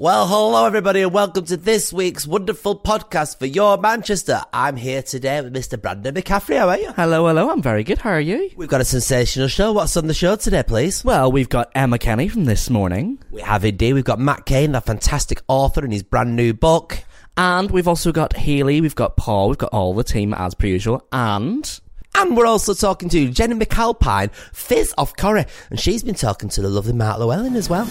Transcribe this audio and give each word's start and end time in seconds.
Well, 0.00 0.26
hello 0.28 0.64
everybody 0.64 1.02
and 1.02 1.12
welcome 1.12 1.44
to 1.44 1.58
this 1.58 1.92
week's 1.92 2.26
wonderful 2.26 2.80
podcast 2.80 3.38
for 3.38 3.44
your 3.44 3.76
Manchester. 3.76 4.40
I'm 4.50 4.76
here 4.76 5.02
today 5.02 5.42
with 5.42 5.52
Mr. 5.52 5.78
Brandon 5.78 6.14
McCaffrey. 6.14 6.56
How 6.56 6.70
are 6.70 6.78
you? 6.78 6.90
Hello, 6.92 7.26
hello. 7.26 7.50
I'm 7.50 7.60
very 7.60 7.84
good. 7.84 7.98
How 7.98 8.12
are 8.12 8.18
you? 8.20 8.50
We've 8.56 8.66
got 8.70 8.80
a 8.80 8.84
sensational 8.86 9.48
show. 9.48 9.72
What's 9.74 9.98
on 9.98 10.06
the 10.06 10.14
show 10.14 10.36
today, 10.36 10.62
please? 10.62 11.04
Well, 11.04 11.30
we've 11.30 11.50
got 11.50 11.70
Emma 11.74 11.98
Kenny 11.98 12.28
from 12.28 12.46
this 12.46 12.70
morning, 12.70 13.18
We 13.30 13.42
have 13.42 13.62
indeed. 13.62 13.92
We've 13.92 14.02
got 14.02 14.18
Matt 14.18 14.46
Cain, 14.46 14.72
the 14.72 14.80
fantastic 14.80 15.42
author, 15.48 15.84
and 15.84 15.92
his 15.92 16.02
brand 16.02 16.34
new 16.34 16.54
book. 16.54 17.04
and 17.36 17.70
we've 17.70 17.86
also 17.86 18.10
got 18.10 18.34
Healy, 18.34 18.80
We've 18.80 18.94
got 18.94 19.18
Paul. 19.18 19.50
We've 19.50 19.58
got 19.58 19.74
all 19.74 19.92
the 19.92 20.02
team 20.02 20.32
as 20.32 20.54
per 20.54 20.66
usual, 20.66 21.06
and 21.12 21.78
And 22.14 22.38
we're 22.38 22.46
also 22.46 22.72
talking 22.72 23.10
to 23.10 23.28
Jennie 23.28 23.54
McAlpine, 23.54 24.32
Fizz 24.54 24.94
of 24.96 25.14
Corrie, 25.18 25.44
and 25.68 25.78
she's 25.78 26.02
been 26.02 26.14
talking 26.14 26.48
to 26.48 26.62
the 26.62 26.70
lovely 26.70 26.94
Mark 26.94 27.18
Llewellyn 27.18 27.54
as 27.54 27.68
well. 27.68 27.86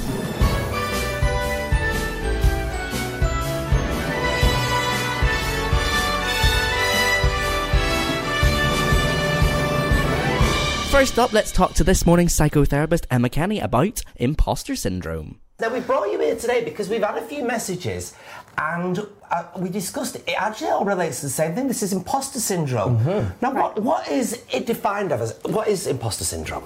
First 10.89 11.20
up, 11.20 11.32
let's 11.34 11.52
talk 11.52 11.74
to 11.75 11.84
this 11.84 12.04
morning's 12.04 12.36
psychotherapist 12.36 13.06
Emma 13.11 13.29
Kenny 13.29 13.60
about 13.60 14.02
imposter 14.16 14.75
syndrome. 14.75 15.39
Now, 15.60 15.71
we 15.71 15.82
brought 15.82 16.12
you 16.12 16.20
here 16.20 16.36
today 16.36 16.64
because 16.64 16.89
we've 16.89 17.04
had 17.04 17.15
a 17.15 17.21
few 17.21 17.43
messages 17.43 18.15
and 18.57 19.00
uh, 19.29 19.43
we 19.57 19.70
discussed 19.70 20.15
it. 20.15 20.24
It 20.25 20.42
actually 20.42 20.71
all 20.71 20.86
relates 20.86 21.20
to 21.20 21.28
the 21.28 21.32
same 21.32 21.54
thing. 21.54 21.68
This 21.68 21.84
is 21.84 21.93
imposter 21.93 22.39
syndrome. 22.39 23.04
Now, 23.39 23.54
what, 23.54 23.79
what 23.79 24.07
is 24.07 24.43
it 24.52 24.65
defined 24.65 25.12
as? 25.12 25.38
What 25.43 25.68
is 25.68 25.86
imposter 25.86 26.24
syndrome? 26.24 26.64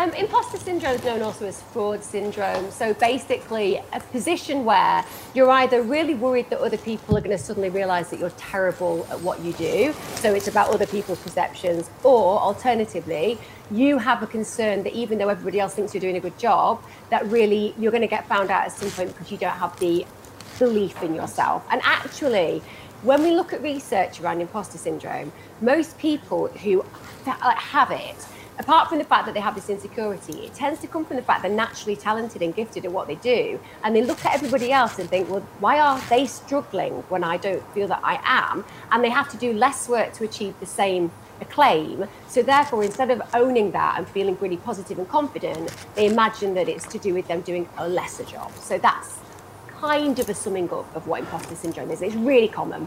Um, 0.00 0.14
imposter 0.14 0.56
syndrome 0.56 0.94
is 0.94 1.04
known 1.04 1.20
also 1.20 1.44
as 1.44 1.60
fraud 1.60 2.02
syndrome. 2.02 2.70
So 2.70 2.94
basically, 2.94 3.82
a 3.92 4.00
position 4.00 4.64
where 4.64 5.04
you're 5.34 5.50
either 5.50 5.82
really 5.82 6.14
worried 6.14 6.48
that 6.48 6.60
other 6.60 6.78
people 6.78 7.18
are 7.18 7.20
going 7.20 7.36
to 7.36 7.42
suddenly 7.42 7.68
realise 7.68 8.08
that 8.08 8.18
you're 8.18 8.30
terrible 8.30 9.06
at 9.10 9.20
what 9.20 9.40
you 9.40 9.52
do, 9.52 9.92
so 10.14 10.32
it's 10.32 10.48
about 10.48 10.70
other 10.70 10.86
people's 10.86 11.18
perceptions, 11.18 11.90
or 12.02 12.38
alternatively, 12.38 13.36
you 13.70 13.98
have 13.98 14.22
a 14.22 14.26
concern 14.26 14.84
that 14.84 14.94
even 14.94 15.18
though 15.18 15.28
everybody 15.28 15.60
else 15.60 15.74
thinks 15.74 15.92
you're 15.92 16.00
doing 16.00 16.16
a 16.16 16.20
good 16.20 16.38
job, 16.38 16.82
that 17.10 17.26
really 17.26 17.74
you're 17.78 17.92
going 17.92 18.00
to 18.00 18.08
get 18.08 18.26
found 18.26 18.50
out 18.50 18.64
at 18.64 18.72
some 18.72 18.90
point 18.92 19.12
because 19.12 19.30
you 19.30 19.36
don't 19.36 19.50
have 19.50 19.78
the 19.80 20.06
belief 20.58 21.02
in 21.02 21.14
yourself. 21.14 21.62
And 21.70 21.82
actually, 21.84 22.62
when 23.02 23.22
we 23.22 23.32
look 23.32 23.52
at 23.52 23.60
research 23.60 24.18
around 24.18 24.40
imposter 24.40 24.78
syndrome, 24.78 25.30
most 25.60 25.98
people 25.98 26.46
who 26.48 26.86
have 27.26 27.90
it, 27.90 28.16
apart 28.60 28.90
from 28.90 28.98
the 28.98 29.04
fact 29.04 29.24
that 29.24 29.32
they 29.32 29.40
have 29.40 29.54
this 29.54 29.70
insecurity, 29.70 30.44
it 30.44 30.54
tends 30.54 30.80
to 30.80 30.86
come 30.86 31.04
from 31.04 31.16
the 31.16 31.22
fact 31.22 31.42
they're 31.42 31.50
naturally 31.50 31.96
talented 31.96 32.42
and 32.42 32.54
gifted 32.54 32.84
at 32.84 32.92
what 32.92 33.06
they 33.06 33.14
do. 33.16 33.58
And 33.82 33.96
they 33.96 34.02
look 34.02 34.24
at 34.24 34.34
everybody 34.34 34.70
else 34.70 34.98
and 34.98 35.08
think, 35.08 35.30
well, 35.30 35.40
why 35.60 35.80
are 35.80 35.98
they 36.10 36.26
struggling 36.26 36.92
when 37.08 37.24
I 37.24 37.38
don't 37.38 37.66
feel 37.72 37.88
that 37.88 38.00
I 38.04 38.20
am? 38.22 38.64
And 38.92 39.02
they 39.02 39.08
have 39.08 39.30
to 39.30 39.38
do 39.38 39.54
less 39.54 39.88
work 39.88 40.12
to 40.14 40.24
achieve 40.24 40.54
the 40.60 40.66
same 40.66 41.10
acclaim. 41.40 42.06
So 42.28 42.42
therefore, 42.42 42.84
instead 42.84 43.10
of 43.10 43.22
owning 43.32 43.70
that 43.70 43.96
and 43.96 44.06
feeling 44.06 44.36
really 44.38 44.58
positive 44.58 44.98
and 44.98 45.08
confident, 45.08 45.74
they 45.94 46.06
imagine 46.06 46.52
that 46.54 46.68
it's 46.68 46.86
to 46.88 46.98
do 46.98 47.14
with 47.14 47.26
them 47.28 47.40
doing 47.40 47.66
a 47.78 47.88
lesser 47.88 48.24
job. 48.24 48.52
So 48.56 48.76
that's 48.76 49.20
kind 49.68 50.18
of 50.18 50.28
a 50.28 50.34
summing 50.34 50.70
up 50.70 50.94
of 50.94 51.06
what 51.06 51.20
imposter 51.20 51.54
syndrome 51.54 51.90
is. 51.90 52.02
It's 52.02 52.14
really 52.14 52.48
common. 52.48 52.86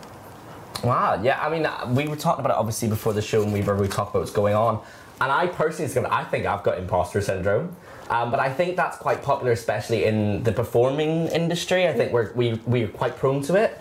Wow, 0.83 1.19
yeah, 1.23 1.39
I 1.41 1.49
mean, 1.49 1.95
we 1.95 2.07
were 2.07 2.15
talking 2.15 2.45
about 2.45 2.55
it 2.55 2.59
obviously 2.59 2.89
before 2.89 3.13
the 3.13 3.21
show 3.21 3.41
and 3.41 3.53
we 3.53 3.61
were 3.61 3.75
we 3.75 3.87
talked 3.87 4.11
about 4.11 4.19
what's 4.19 4.31
going 4.31 4.53
on. 4.53 4.83
And 5.21 5.31
I 5.31 5.47
personally, 5.47 6.07
I 6.09 6.23
think 6.23 6.45
I've 6.45 6.63
got 6.63 6.77
imposter 6.77 7.21
syndrome. 7.21 7.75
Um, 8.09 8.31
but 8.31 8.39
I 8.39 8.51
think 8.51 8.75
that's 8.75 8.97
quite 8.97 9.23
popular, 9.23 9.51
especially 9.51 10.05
in 10.05 10.43
the 10.43 10.51
performing 10.51 11.27
industry. 11.27 11.87
I 11.87 11.93
think 11.93 12.11
we're, 12.11 12.33
we, 12.33 12.59
we're 12.65 12.87
quite 12.87 13.17
prone 13.17 13.41
to 13.43 13.55
it. 13.55 13.79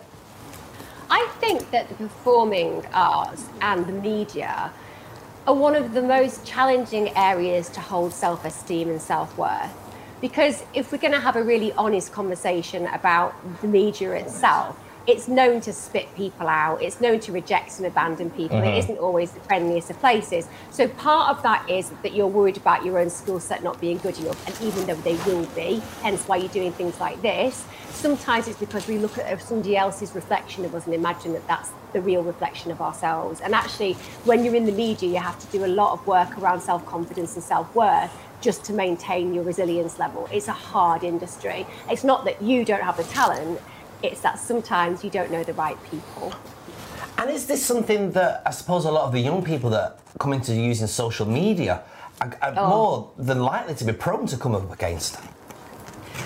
I 1.10 1.26
think 1.40 1.70
that 1.70 1.88
the 1.88 1.94
performing 1.94 2.86
arts 2.94 3.46
and 3.60 3.84
the 3.86 3.92
media 3.92 4.72
are 5.46 5.54
one 5.54 5.74
of 5.74 5.92
the 5.92 6.02
most 6.02 6.46
challenging 6.46 7.14
areas 7.16 7.68
to 7.70 7.80
hold 7.80 8.12
self 8.12 8.44
esteem 8.44 8.88
and 8.88 9.02
self 9.02 9.36
worth. 9.36 9.72
Because 10.20 10.62
if 10.72 10.92
we're 10.92 10.98
going 10.98 11.12
to 11.12 11.20
have 11.20 11.34
a 11.34 11.42
really 11.42 11.72
honest 11.72 12.12
conversation 12.12 12.86
about 12.86 13.34
the 13.60 13.66
media 13.66 14.12
itself, 14.12 14.78
it's 15.06 15.28
known 15.28 15.60
to 15.62 15.72
spit 15.72 16.14
people 16.14 16.48
out, 16.48 16.80
it's 16.82 17.00
known 17.00 17.18
to 17.20 17.32
reject 17.32 17.78
and 17.78 17.86
abandon 17.86 18.30
people. 18.30 18.58
It 18.58 18.68
uh-huh. 18.68 18.78
isn't 18.78 18.98
always 18.98 19.32
the 19.32 19.40
friendliest 19.40 19.90
of 19.90 19.98
places. 19.98 20.46
So, 20.70 20.88
part 20.88 21.36
of 21.36 21.42
that 21.42 21.68
is 21.68 21.90
that 22.02 22.14
you're 22.14 22.26
worried 22.26 22.56
about 22.56 22.84
your 22.84 22.98
own 22.98 23.10
skill 23.10 23.40
set 23.40 23.62
not 23.62 23.80
being 23.80 23.98
good 23.98 24.18
enough, 24.18 24.46
and 24.46 24.60
even 24.62 24.86
though 24.86 25.00
they 25.02 25.16
will 25.26 25.44
be, 25.54 25.82
hence 26.02 26.26
why 26.26 26.36
you're 26.36 26.48
doing 26.48 26.72
things 26.72 27.00
like 27.00 27.20
this, 27.22 27.64
sometimes 27.90 28.48
it's 28.48 28.58
because 28.58 28.86
we 28.86 28.98
look 28.98 29.18
at 29.18 29.42
somebody 29.42 29.76
else's 29.76 30.14
reflection 30.14 30.64
of 30.64 30.74
us 30.74 30.86
and 30.86 30.94
imagine 30.94 31.32
that 31.32 31.46
that's 31.46 31.70
the 31.92 32.00
real 32.00 32.22
reflection 32.22 32.70
of 32.70 32.80
ourselves. 32.80 33.40
And 33.40 33.54
actually, 33.54 33.94
when 34.24 34.44
you're 34.44 34.54
in 34.54 34.66
the 34.66 34.72
media, 34.72 35.08
you 35.08 35.18
have 35.18 35.38
to 35.38 35.46
do 35.46 35.64
a 35.64 35.66
lot 35.66 35.92
of 35.92 36.06
work 36.06 36.38
around 36.38 36.60
self 36.60 36.84
confidence 36.86 37.34
and 37.34 37.44
self 37.44 37.74
worth 37.74 38.12
just 38.40 38.64
to 38.64 38.72
maintain 38.72 39.32
your 39.32 39.44
resilience 39.44 39.98
level. 39.98 40.28
It's 40.32 40.48
a 40.48 40.52
hard 40.52 41.04
industry. 41.04 41.66
It's 41.88 42.04
not 42.04 42.24
that 42.24 42.42
you 42.42 42.64
don't 42.64 42.82
have 42.82 42.96
the 42.96 43.04
talent, 43.04 43.60
it's 44.02 44.20
that 44.20 44.38
sometimes 44.38 45.04
you 45.04 45.10
don't 45.10 45.30
know 45.30 45.42
the 45.44 45.52
right 45.54 45.76
people. 45.90 46.32
And 47.18 47.30
is 47.30 47.46
this 47.46 47.64
something 47.64 48.12
that 48.12 48.42
I 48.46 48.50
suppose 48.50 48.84
a 48.84 48.90
lot 48.90 49.04
of 49.04 49.12
the 49.12 49.20
young 49.20 49.42
people 49.44 49.70
that 49.70 49.98
come 50.18 50.32
into 50.32 50.54
using 50.54 50.86
social 50.86 51.26
media 51.26 51.82
are, 52.20 52.32
are 52.42 52.54
Oh. 52.56 52.68
more 52.68 53.10
than 53.18 53.40
likely 53.40 53.74
to 53.74 53.84
be 53.84 53.92
prone 53.92 54.26
to 54.26 54.36
come 54.36 54.54
up 54.54 54.72
against? 54.72 55.18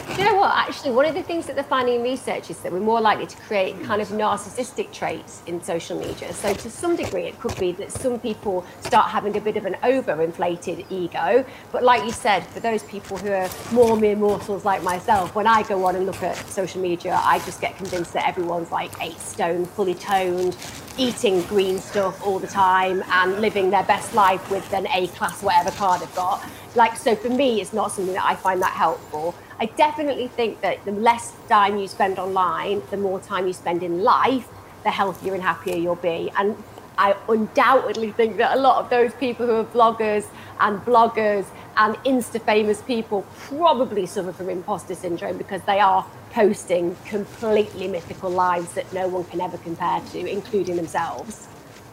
You 0.09 0.25
know 0.25 0.37
what? 0.37 0.53
Actually, 0.55 0.93
one 0.93 1.05
of 1.05 1.15
the 1.15 1.23
things 1.23 1.47
that 1.47 1.57
they're 1.57 1.65
finding 1.65 1.97
in 1.97 2.03
research 2.03 2.49
is 2.49 2.59
that 2.61 2.73
we're 2.73 2.81
more 2.81 3.01
likely 3.01 3.27
to 3.27 3.37
create 3.43 3.83
kind 3.83 4.01
of 4.01 4.09
narcissistic 4.09 4.91
traits 4.91 5.43
in 5.47 5.63
social 5.63 5.99
media. 5.99 6.33
So, 6.33 6.55
to 6.55 6.71
some 6.71 6.97
degree, 6.97 7.25
it 7.25 7.39
could 7.39 7.59
be 7.59 7.73
that 7.73 7.93
some 7.93 8.19
people 8.19 8.65
start 8.81 9.11
having 9.11 9.37
a 9.37 9.41
bit 9.41 9.59
of 9.59 9.67
an 9.67 9.75
overinflated 9.83 10.91
ego. 10.91 11.45
But, 11.71 11.83
like 11.83 12.05
you 12.05 12.13
said, 12.13 12.47
for 12.47 12.61
those 12.61 12.83
people 12.85 13.19
who 13.19 13.31
are 13.31 13.51
more 13.73 13.95
mere 13.97 14.17
mortals 14.17 14.65
like 14.65 14.83
myself, 14.83 15.35
when 15.35 15.47
I 15.47 15.65
go 15.65 15.85
on 15.85 15.97
and 15.97 16.07
look 16.07 16.23
at 16.23 16.37
social 16.49 16.81
media, 16.81 17.21
I 17.23 17.41
just 17.41 17.61
get 17.61 17.77
convinced 17.77 18.15
that 18.15 18.27
everyone's 18.27 18.71
like 18.71 18.93
eight 19.03 19.19
stone, 19.19 19.67
fully 19.67 19.97
toned, 19.97 20.57
eating 20.97 21.43
green 21.43 21.79
stuff 21.79 22.25
all 22.25 22.39
the 22.39 22.47
time, 22.47 23.03
and 23.11 23.41
living 23.41 23.69
their 23.69 23.85
best 23.85 24.15
life 24.15 24.51
with 24.51 24.73
an 24.73 24.87
A 24.95 25.09
class, 25.09 25.43
whatever 25.43 25.73
car 25.73 25.99
they've 25.99 26.15
got. 26.15 26.43
Like, 26.75 26.97
so 26.97 27.17
for 27.17 27.29
me, 27.29 27.61
it's 27.61 27.73
not 27.73 27.91
something 27.91 28.15
that 28.15 28.25
I 28.25 28.35
find 28.37 28.63
that 28.63 28.73
helpful. 28.73 29.35
I 29.59 29.67
definitely 29.67 30.29
think 30.29 30.61
that 30.61 30.85
the 30.85 30.93
less 30.93 31.33
time 31.49 31.79
you 31.79 31.89
spend 31.89 32.19
online, 32.19 32.83
the 32.91 32.99
more 32.99 33.19
time 33.21 33.47
you 33.47 33.55
spend 33.55 33.83
in 33.83 34.03
life, 34.03 34.47
the 34.85 34.91
healthier 34.91 35.33
and 35.33 35.43
happier 35.43 35.77
you'll 35.77 35.97
be. 35.97 36.31
And 36.37 36.63
I 36.99 37.17
undoubtedly 37.27 38.13
think 38.13 38.37
that 38.37 38.55
a 38.57 38.61
lot 38.61 38.85
of 38.85 38.91
those 38.91 39.15
people 39.15 39.47
who 39.47 39.53
are 39.55 39.65
bloggers 39.65 40.27
and 40.61 40.79
bloggers 40.81 41.47
and 41.79 41.95
Insta 42.05 42.41
famous 42.43 42.83
people 42.83 43.25
probably 43.49 44.05
suffer 44.05 44.33
from 44.33 44.51
imposter 44.51 44.95
syndrome 44.95 45.39
because 45.39 45.63
they 45.63 45.81
are 45.81 46.05
posting 46.33 46.95
completely 47.07 47.89
mythical 47.89 48.29
lives 48.29 48.75
that 48.75 48.93
no 48.93 49.09
one 49.09 49.25
can 49.25 49.41
ever 49.41 49.57
compare 49.59 50.01
to, 50.13 50.19
including 50.31 50.77
themselves. 50.77 51.49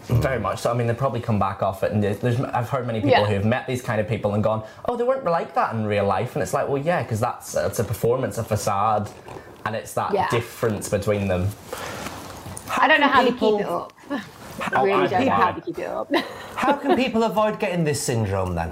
Very 0.07 0.39
much 0.39 0.59
so. 0.59 0.71
I 0.71 0.73
mean, 0.73 0.87
they 0.87 0.93
probably 0.93 1.21
come 1.21 1.39
back 1.39 1.63
off 1.63 1.81
it, 1.83 1.91
and 1.91 2.03
there's, 2.03 2.19
there's, 2.19 2.39
I've 2.39 2.69
heard 2.69 2.85
many 2.85 2.99
people 2.99 3.11
Yeah. 3.11 3.25
who 3.25 3.33
have 3.35 3.45
met 3.45 3.65
these 3.67 3.81
kind 3.81 4.01
of 4.01 4.07
people 4.07 4.33
and 4.33 4.43
gone, 4.43 4.63
"Oh, 4.85 4.97
they 4.97 5.03
weren't 5.03 5.23
like 5.23 5.53
that 5.55 5.73
in 5.73 5.85
real 5.85 6.05
life," 6.05 6.35
and 6.35 6.43
it's 6.43 6.53
like, 6.53 6.67
well, 6.67 6.81
yeah, 6.81 7.03
because 7.03 7.19
that's 7.19 7.55
it's 7.55 7.79
a 7.79 7.83
performance, 7.83 8.37
a 8.37 8.43
facade, 8.43 9.09
and 9.65 9.75
it's 9.75 9.93
that 9.93 10.13
Yeah. 10.13 10.27
difference 10.29 10.89
between 10.89 11.27
them. 11.27 11.47
I 12.77 12.87
don't 12.87 12.99
know 13.01 13.07
how 13.07 13.23
people- 13.23 13.57
to 13.57 13.63
keep 13.63 13.65
it 13.65 13.71
up. 13.71 13.93
Oh, 14.11 14.21
I 14.77 14.83
really 14.83 15.03
I- 15.03 15.07
don't 15.07 15.25
know 15.25 15.31
how 15.31 15.51
to 15.51 15.61
keep 15.61 15.79
it 15.79 15.87
up. 15.87 16.13
How 16.55 16.73
can 16.73 16.95
people 16.95 17.23
avoid 17.23 17.59
getting 17.59 17.83
this 17.83 18.01
syndrome 18.01 18.55
then? 18.55 18.71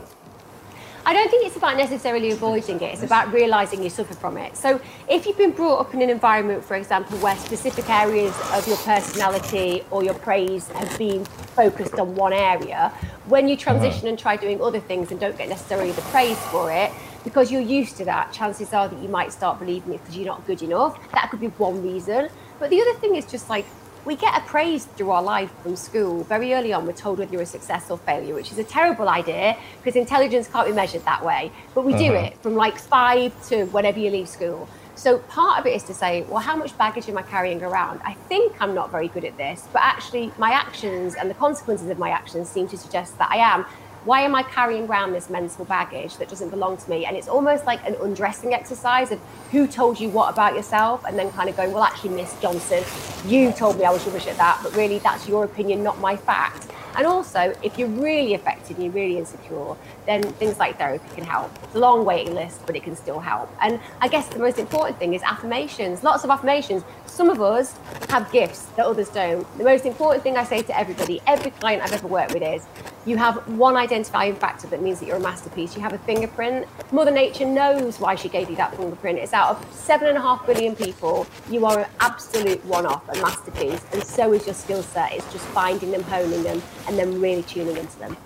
I 1.04 1.14
don't 1.14 1.32
think 1.32 1.48
it's 1.48 1.56
about 1.56 1.78
necessarily 1.78 2.30
avoiding 2.30 2.76
it. 2.78 2.94
It's 2.94 3.04
about 3.04 3.34
realizing 3.34 3.82
you 3.82 3.90
suffer 3.90 4.14
from 4.14 4.38
it. 4.38 4.56
So, 4.56 4.80
if 5.10 5.26
you've 5.26 5.38
been 5.38 5.52
brought 5.52 5.80
up 5.80 5.94
in 5.96 6.02
an 6.02 6.12
environment, 6.12 6.64
for 6.64 6.76
example, 6.76 7.18
where 7.18 7.36
specific 7.38 7.90
areas 7.90 8.36
of 8.54 8.68
your 8.68 8.78
personality 8.78 9.84
or 9.90 10.04
your 10.04 10.14
praise 10.14 10.68
have 10.70 10.96
been 11.00 11.26
focused 11.26 11.96
on 11.96 12.14
one 12.16 12.34
area, 12.34 12.90
when 13.26 13.48
you 13.48 13.58
transition 13.58 14.08
and 14.08 14.20
try 14.20 14.36
doing 14.38 14.62
other 14.62 14.80
things 14.80 15.10
and 15.10 15.20
don't 15.20 15.38
get 15.38 15.50
necessarily 15.50 15.92
the 15.92 16.02
praise 16.04 16.38
for 16.48 16.72
it, 16.72 16.92
because 17.24 17.52
you're 17.52 17.62
used 17.62 17.98
to 17.98 18.06
that, 18.06 18.32
chances 18.32 18.72
are 18.72 18.88
that 18.88 19.02
you 19.02 19.10
might 19.10 19.32
start 19.32 19.58
believing 19.58 19.94
it 19.94 20.02
because 20.02 20.16
you're 20.16 20.26
not 20.26 20.46
good 20.46 20.62
enough. 20.62 21.00
That 21.14 21.32
could 21.32 21.40
be 21.40 21.48
one 21.48 21.82
reason. 21.82 22.30
But 22.60 22.70
the 22.70 22.80
other 22.80 22.94
thing 23.00 23.16
is 23.16 23.26
just 23.26 23.50
like 23.50 23.66
we 24.06 24.16
get 24.16 24.38
appraised 24.38 24.90
through 24.92 25.12
our 25.12 25.22
life 25.22 25.52
from 25.62 25.76
school. 25.76 26.24
Very 26.24 26.54
early 26.54 26.74
on, 26.74 26.86
we're 26.86 26.94
told 26.94 27.20
whether 27.20 27.32
you're 27.32 27.44
a 27.44 27.46
success 27.46 27.92
or 27.92 27.98
failure, 28.00 28.34
which 28.34 28.52
is 28.52 28.58
a 28.58 28.64
terrible 28.64 29.10
idea 29.10 29.58
because 29.78 29.96
intelligence 29.96 30.48
can't 30.48 30.68
be 30.68 30.74
measured 30.74 31.06
that 31.06 31.24
way. 31.24 31.52
But 31.76 31.86
we 31.86 31.94
do 31.94 32.14
uh-huh. 32.14 32.28
it 32.28 32.38
from 32.42 32.56
like 32.56 32.78
five 32.80 33.32
to 33.50 33.66
whenever 33.66 34.00
you 34.00 34.10
leave 34.10 34.28
school. 34.28 34.68
So 34.96 35.20
part 35.20 35.60
of 35.60 35.66
it 35.66 35.76
is 35.76 35.84
to 35.84 35.94
say, 35.94 36.24
well, 36.24 36.40
how 36.40 36.56
much 36.56 36.78
baggage 36.78 37.10
am 37.10 37.18
I 37.18 37.22
carrying 37.22 37.64
around? 37.64 38.02
I 38.04 38.14
think 38.14 38.56
I'm 38.60 38.76
not 38.76 38.92
very 38.92 39.08
good 39.08 39.26
at 39.26 39.38
this, 39.38 39.68
but 39.72 39.82
actually, 39.82 40.32
my 40.38 40.52
actions 40.52 41.16
and 41.16 41.30
the 41.30 41.34
consequences 41.34 41.90
of 41.90 41.98
my 41.98 42.10
actions 42.10 42.50
seem 42.50 42.68
to 42.68 42.78
suggest 42.78 43.18
that 43.18 43.32
I 43.32 43.38
am. 43.38 43.66
Why 44.04 44.22
am 44.22 44.34
I 44.34 44.44
carrying 44.44 44.88
around 44.88 45.12
this 45.12 45.30
mental 45.30 45.64
baggage 45.66 46.18
that 46.18 46.28
doesn't 46.28 46.50
belong 46.50 46.78
to 46.78 46.90
me? 46.90 47.06
And 47.06 47.16
it's 47.16 47.28
almost 47.28 47.66
like 47.66 47.86
an 47.88 47.96
undressing 48.02 48.54
exercise 48.54 49.12
of 49.12 49.20
who 49.52 49.68
told 49.68 50.00
you 50.00 50.10
what 50.10 50.34
about 50.34 50.56
yourself, 50.56 51.06
and 51.06 51.18
then 51.18 51.32
kind 51.32 51.50
of 51.50 51.56
going, 51.56 51.72
well, 51.72 51.84
actually, 51.84 52.16
Miss 52.16 52.40
Johnson, 52.42 52.84
you 53.28 53.52
told 53.52 53.78
me 53.78 53.86
I 53.86 53.92
was 53.92 54.04
rubbish 54.06 54.28
at 54.28 54.38
that, 54.38 54.60
but 54.64 54.76
really 54.76 55.00
that's 55.00 55.28
your 55.28 55.44
opinion, 55.44 55.84
not 55.84 56.00
my 56.00 56.16
fact. 56.16 56.68
And 56.96 57.06
also, 57.06 57.54
if 57.64 57.78
you're 57.78 57.88
really 57.88 58.34
affected 58.34 58.78
and 58.78 58.86
you're 58.86 58.94
really 58.94 59.18
insecure, 59.18 59.76
then 60.06 60.24
things 60.24 60.58
like 60.60 60.78
therapy 60.78 61.08
can 61.16 61.24
help. 61.24 61.52
It's 61.64 61.76
a 61.76 61.80
long 61.80 62.06
waiting 62.06 62.36
list, 62.36 62.66
but 62.66 62.76
it 62.76 62.84
can 62.84 62.96
still 62.96 63.20
help. 63.20 63.50
And 63.62 63.80
I 64.00 64.08
guess 64.08 64.28
the 64.28 64.40
most 64.40 64.60
important 64.60 64.98
thing 65.00 65.14
is 65.14 65.22
affirmations. 65.24 66.04
Lots 66.04 66.24
of 66.24 66.30
affirmations. 66.30 66.84
Some 67.06 67.30
of 67.30 67.42
us 67.42 67.78
have 68.10 68.32
gifts 68.32 68.66
that 68.78 68.86
others 68.86 69.10
don't. 69.10 69.46
The 69.58 69.64
most 69.64 69.86
important 69.86 70.24
thing 70.24 70.38
I 70.38 70.44
say 70.44 70.62
to 70.64 70.78
everybody, 70.78 71.22
every 71.28 71.52
client 71.52 71.84
I've 71.84 71.94
ever 71.94 72.08
worked 72.08 72.34
with 72.34 72.44
is 72.44 72.66
you 73.06 73.18
have 73.18 73.36
one 73.58 73.76
identifying 73.76 74.36
factor 74.36 74.68
that 74.68 74.82
means 74.82 75.00
that 75.00 75.08
you're 75.08 75.18
a 75.18 75.22
masterpiece. 75.22 75.76
You 75.76 75.82
have 75.82 75.94
a 75.94 75.98
fingerprint. 76.00 76.68
Mother 76.92 77.10
Nature 77.12 77.46
knows 77.46 78.00
why 78.00 78.16
she 78.16 78.30
gave 78.30 78.50
you 78.50 78.56
that 78.58 78.76
fingerprint. 78.76 79.18
It's 79.18 79.34
out 79.34 79.50
of 79.50 79.74
seven 79.74 80.08
and 80.08 80.18
a 80.18 80.22
half 80.22 80.46
billion 80.46 80.76
people. 80.76 81.26
You 81.50 81.66
are 81.66 81.80
an 81.80 81.88
absolute 82.00 82.64
one 82.66 82.86
off, 82.86 83.08
a 83.10 83.20
masterpiece. 83.20 83.84
And 83.92 84.04
so 84.04 84.34
is 84.34 84.46
your 84.46 84.54
skill 84.54 84.84
set. 84.84 85.14
It's 85.14 85.32
just 85.34 85.46
finding 85.48 85.90
them, 85.92 86.04
honing 86.04 86.44
them, 86.44 86.62
and 86.88 86.98
then 86.98 87.20
really 87.22 87.44
tuning 87.44 87.78
into 87.78 87.98
them. 88.00 88.18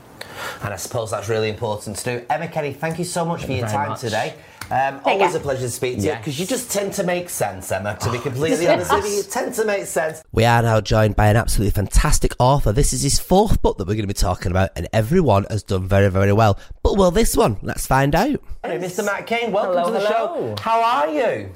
And 0.63 0.73
I 0.73 0.77
suppose 0.77 1.11
that's 1.11 1.29
really 1.29 1.49
important 1.49 1.95
to 1.97 2.03
do. 2.19 2.25
Emma 2.29 2.47
Kenny, 2.47 2.73
thank 2.73 2.99
you 2.99 3.05
so 3.05 3.23
much 3.25 3.45
for 3.45 3.51
your 3.53 3.67
time 3.67 3.89
much. 3.89 4.01
today. 4.01 4.35
Um, 4.71 4.95
Take 4.97 5.05
always 5.05 5.31
care. 5.31 5.37
a 5.37 5.43
pleasure 5.43 5.61
to 5.61 5.69
speak 5.69 5.99
to 5.99 6.05
you 6.07 6.15
because 6.15 6.39
you 6.39 6.45
just 6.47 6.71
tend 6.71 6.91
to 6.93 7.03
make 7.03 7.29
sense, 7.29 7.71
Emma. 7.71 7.95
To 8.01 8.11
be 8.11 8.17
completely 8.17 8.67
honest 8.69 8.91
with 8.91 9.05
you, 9.05 9.11
you 9.17 9.23
tend 9.23 9.53
to 9.53 9.63
make 9.65 9.85
sense. 9.85 10.23
We 10.31 10.43
are 10.43 10.63
now 10.63 10.81
joined 10.81 11.15
by 11.15 11.27
an 11.27 11.37
absolutely 11.37 11.71
fantastic 11.71 12.33
author. 12.39 12.71
This 12.71 12.91
is 12.91 13.03
his 13.03 13.19
fourth 13.19 13.61
book 13.61 13.77
that 13.77 13.83
we're 13.87 13.93
going 13.93 14.07
to 14.07 14.13
be 14.13 14.13
talking 14.15 14.51
about, 14.51 14.71
and 14.75 14.87
everyone 14.91 15.45
has 15.51 15.61
done 15.61 15.87
very, 15.87 16.09
very 16.09 16.33
well. 16.33 16.57
But 16.81 16.97
will 16.97 17.11
this 17.11 17.37
one? 17.37 17.57
Let's 17.61 17.85
find 17.85 18.15
out. 18.15 18.41
Hey, 18.63 18.79
Mr. 18.79 19.05
Matt 19.05 19.27
Cain, 19.27 19.51
welcome 19.51 19.73
Hello, 19.75 19.85
to 19.85 19.91
the 19.91 19.99
hello. 20.07 20.55
show. 20.55 20.61
How 20.63 20.81
are 20.81 21.09
you? 21.11 21.51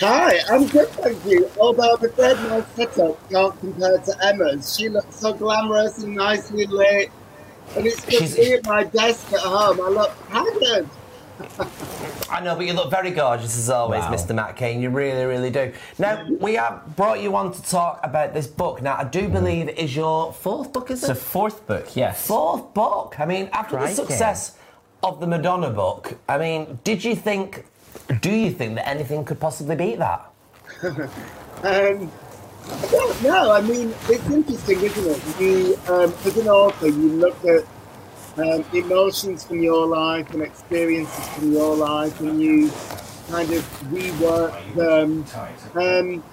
Hi, 0.00 0.38
I'm 0.50 0.66
good, 0.66 0.88
thank 0.88 1.24
you. 1.26 1.50
Although 1.60 1.94
I'm 1.94 2.04
afraid 2.04 2.36
my 2.48 2.64
setup 2.74 3.30
can't 3.30 3.58
compare 3.60 3.98
to 3.98 4.26
Emma's. 4.26 4.76
She 4.76 4.88
looks 4.88 5.16
so 5.16 5.32
glamorous 5.32 6.02
and 6.02 6.14
nicely 6.14 6.66
lit. 6.66 7.10
And 7.76 7.86
it's 7.86 8.04
just 8.06 8.36
me 8.38 8.54
at 8.54 8.64
my 8.64 8.84
desk 8.84 9.32
at 9.32 9.40
home. 9.40 9.80
I 9.80 9.88
look 9.88 10.10
haggard. 10.28 10.88
I 12.30 12.40
know, 12.40 12.54
but 12.56 12.66
you 12.66 12.72
look 12.72 12.90
very 12.90 13.10
gorgeous 13.10 13.56
as 13.56 13.70
always, 13.70 14.00
Wow. 14.00 14.12
Mr. 14.12 14.34
Matt 14.34 14.56
Cain. 14.56 14.80
You 14.80 14.90
really, 14.90 15.24
really 15.24 15.50
do. 15.50 15.72
Now, 15.98 16.26
we 16.40 16.54
have 16.54 16.96
brought 16.96 17.20
you 17.20 17.34
on 17.36 17.52
to 17.52 17.62
talk 17.62 18.00
about 18.02 18.34
this 18.34 18.46
book. 18.46 18.82
Now, 18.82 18.96
I 18.96 19.04
do 19.04 19.22
mm. 19.28 19.32
believe 19.32 19.68
it 19.68 19.78
is 19.78 19.94
your 19.94 20.32
fourth 20.32 20.72
book, 20.72 20.90
is 20.90 21.00
It's 21.00 21.10
it? 21.10 21.12
a 21.12 21.14
fourth 21.20 21.66
book, 21.66 21.94
yes. 21.94 22.26
Fourth 22.26 22.72
book. 22.74 23.16
I 23.18 23.26
mean, 23.26 23.48
after 23.52 23.76
Crikey. 23.76 23.94
the 23.94 24.06
success 24.06 24.56
of 25.02 25.20
the 25.20 25.26
Madonna 25.26 25.70
book, 25.70 26.14
I 26.28 26.38
mean, 26.38 26.78
did 26.84 27.04
you 27.04 27.14
think, 27.16 27.64
do 28.20 28.30
you 28.30 28.50
think 28.50 28.76
that 28.76 28.88
anything 28.88 29.24
could 29.24 29.40
possibly 29.40 29.76
beat 29.76 29.98
that? 29.98 30.30
Um, 31.64 32.10
I 32.66 32.86
don't 32.90 33.22
know. 33.22 33.52
I 33.52 33.60
mean, 33.60 33.94
it's 34.08 34.28
interesting, 34.28 34.80
isn't 34.80 35.06
it? 35.06 35.40
You, 35.40 35.78
um, 35.86 36.12
as 36.24 36.36
an 36.36 36.48
author, 36.48 36.88
you 36.88 37.08
look 37.10 37.36
at 37.44 37.64
um, 38.36 38.64
emotions 38.72 39.44
from 39.44 39.62
your 39.62 39.86
life 39.86 40.32
and 40.32 40.42
experiences 40.42 41.28
from 41.28 41.52
your 41.52 41.76
life, 41.76 42.18
and 42.20 42.42
you 42.42 42.68
kind 43.30 43.52
of 43.52 43.62
rework 43.92 44.74
them. 44.74 45.24
Um, 45.76 46.24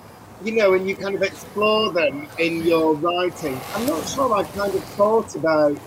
you 0.44 0.54
know, 0.54 0.74
and 0.74 0.90
you 0.90 0.96
kind 0.96 1.14
of 1.14 1.22
explore 1.22 1.92
them 1.92 2.28
in 2.40 2.64
your 2.64 2.96
writing. 2.96 3.60
I'm 3.76 3.86
not 3.86 4.08
sure 4.08 4.34
I 4.34 4.44
kind 4.46 4.74
of 4.74 4.84
thought 4.96 5.36
about 5.36 5.78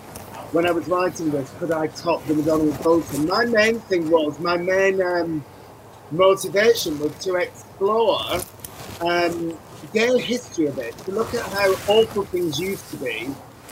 when 0.52 0.66
I 0.66 0.70
was 0.70 0.86
writing 0.86 1.30
this, 1.30 1.50
could 1.58 1.72
I 1.72 1.86
top 1.88 2.24
the 2.26 2.34
Madonna 2.34 2.78
Bolton? 2.82 3.26
My 3.26 3.46
main 3.46 3.80
thing 3.80 4.10
was, 4.10 4.38
my 4.38 4.58
main 4.58 5.00
um, 5.00 5.42
motivation 6.12 6.98
was 6.98 7.12
to 7.24 7.36
explore 7.36 8.20
um, 9.00 9.58
history 9.92 10.66
of 10.66 10.78
it, 10.78 10.96
to 10.98 11.12
look 11.12 11.34
at 11.34 11.44
how 11.52 11.72
awful 11.88 12.24
things 12.24 12.58
used 12.60 12.88
to 12.90 12.96
be 12.98 13.28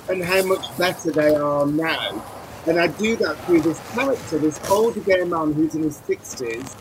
and 0.09 0.23
how 0.25 0.43
much 0.45 0.77
better 0.77 1.11
they 1.11 1.35
are 1.35 1.67
now. 1.67 2.25
And 2.67 2.79
I 2.79 2.89
do 2.89 3.17
that 3.17 3.39
through 3.45 3.63
this 3.63 3.81
character, 3.93 4.39
this 4.39 4.61
older 4.71 5.01
gay 5.01 5.25
man 5.25 5.53
who's 5.53 5.75
in 5.75 5.83
his 5.83 5.99
60s, 5.99 6.77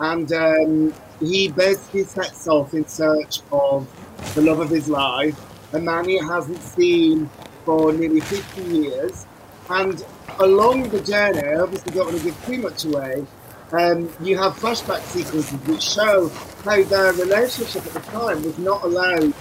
and 0.00 0.32
um, 0.32 0.94
he 1.20 1.48
basically 1.48 2.04
sets 2.04 2.48
off 2.48 2.74
in 2.74 2.86
search 2.88 3.40
of 3.52 3.88
the 4.34 4.42
love 4.42 4.60
of 4.60 4.70
his 4.70 4.88
life, 4.88 5.38
a 5.74 5.78
man 5.78 6.08
he 6.08 6.18
hasn't 6.18 6.60
seen 6.62 7.28
for 7.64 7.92
nearly 7.92 8.20
50 8.20 8.62
years. 8.62 9.26
And 9.68 10.04
along 10.40 10.88
the 10.88 11.00
journey, 11.00 11.40
I 11.40 11.56
obviously 11.60 11.92
don't 11.92 12.06
want 12.06 12.18
to 12.18 12.24
give 12.24 12.46
too 12.46 12.58
much 12.58 12.84
away, 12.84 13.24
um, 13.72 14.12
you 14.20 14.36
have 14.36 14.54
flashback 14.56 15.00
sequences 15.02 15.52
which 15.68 15.82
show 15.82 16.28
how 16.64 16.82
their 16.82 17.12
relationship 17.12 17.86
at 17.86 17.92
the 17.92 18.00
time 18.00 18.42
was 18.42 18.58
not 18.58 18.82
allowed, 18.82 19.32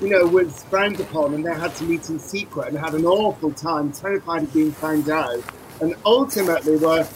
you 0.00 0.08
know, 0.08 0.26
was 0.26 0.64
frowned 0.64 1.00
upon 1.00 1.34
and 1.34 1.44
they 1.44 1.54
had 1.54 1.74
to 1.76 1.84
meet 1.84 2.08
in 2.10 2.18
secret 2.18 2.68
and 2.68 2.78
had 2.78 2.94
an 2.94 3.06
awful 3.06 3.52
time, 3.52 3.92
terrified 3.92 4.42
of 4.42 4.52
being 4.52 4.72
found 4.72 5.08
out, 5.08 5.42
and 5.80 5.94
ultimately 6.04 6.76
were 6.76 7.06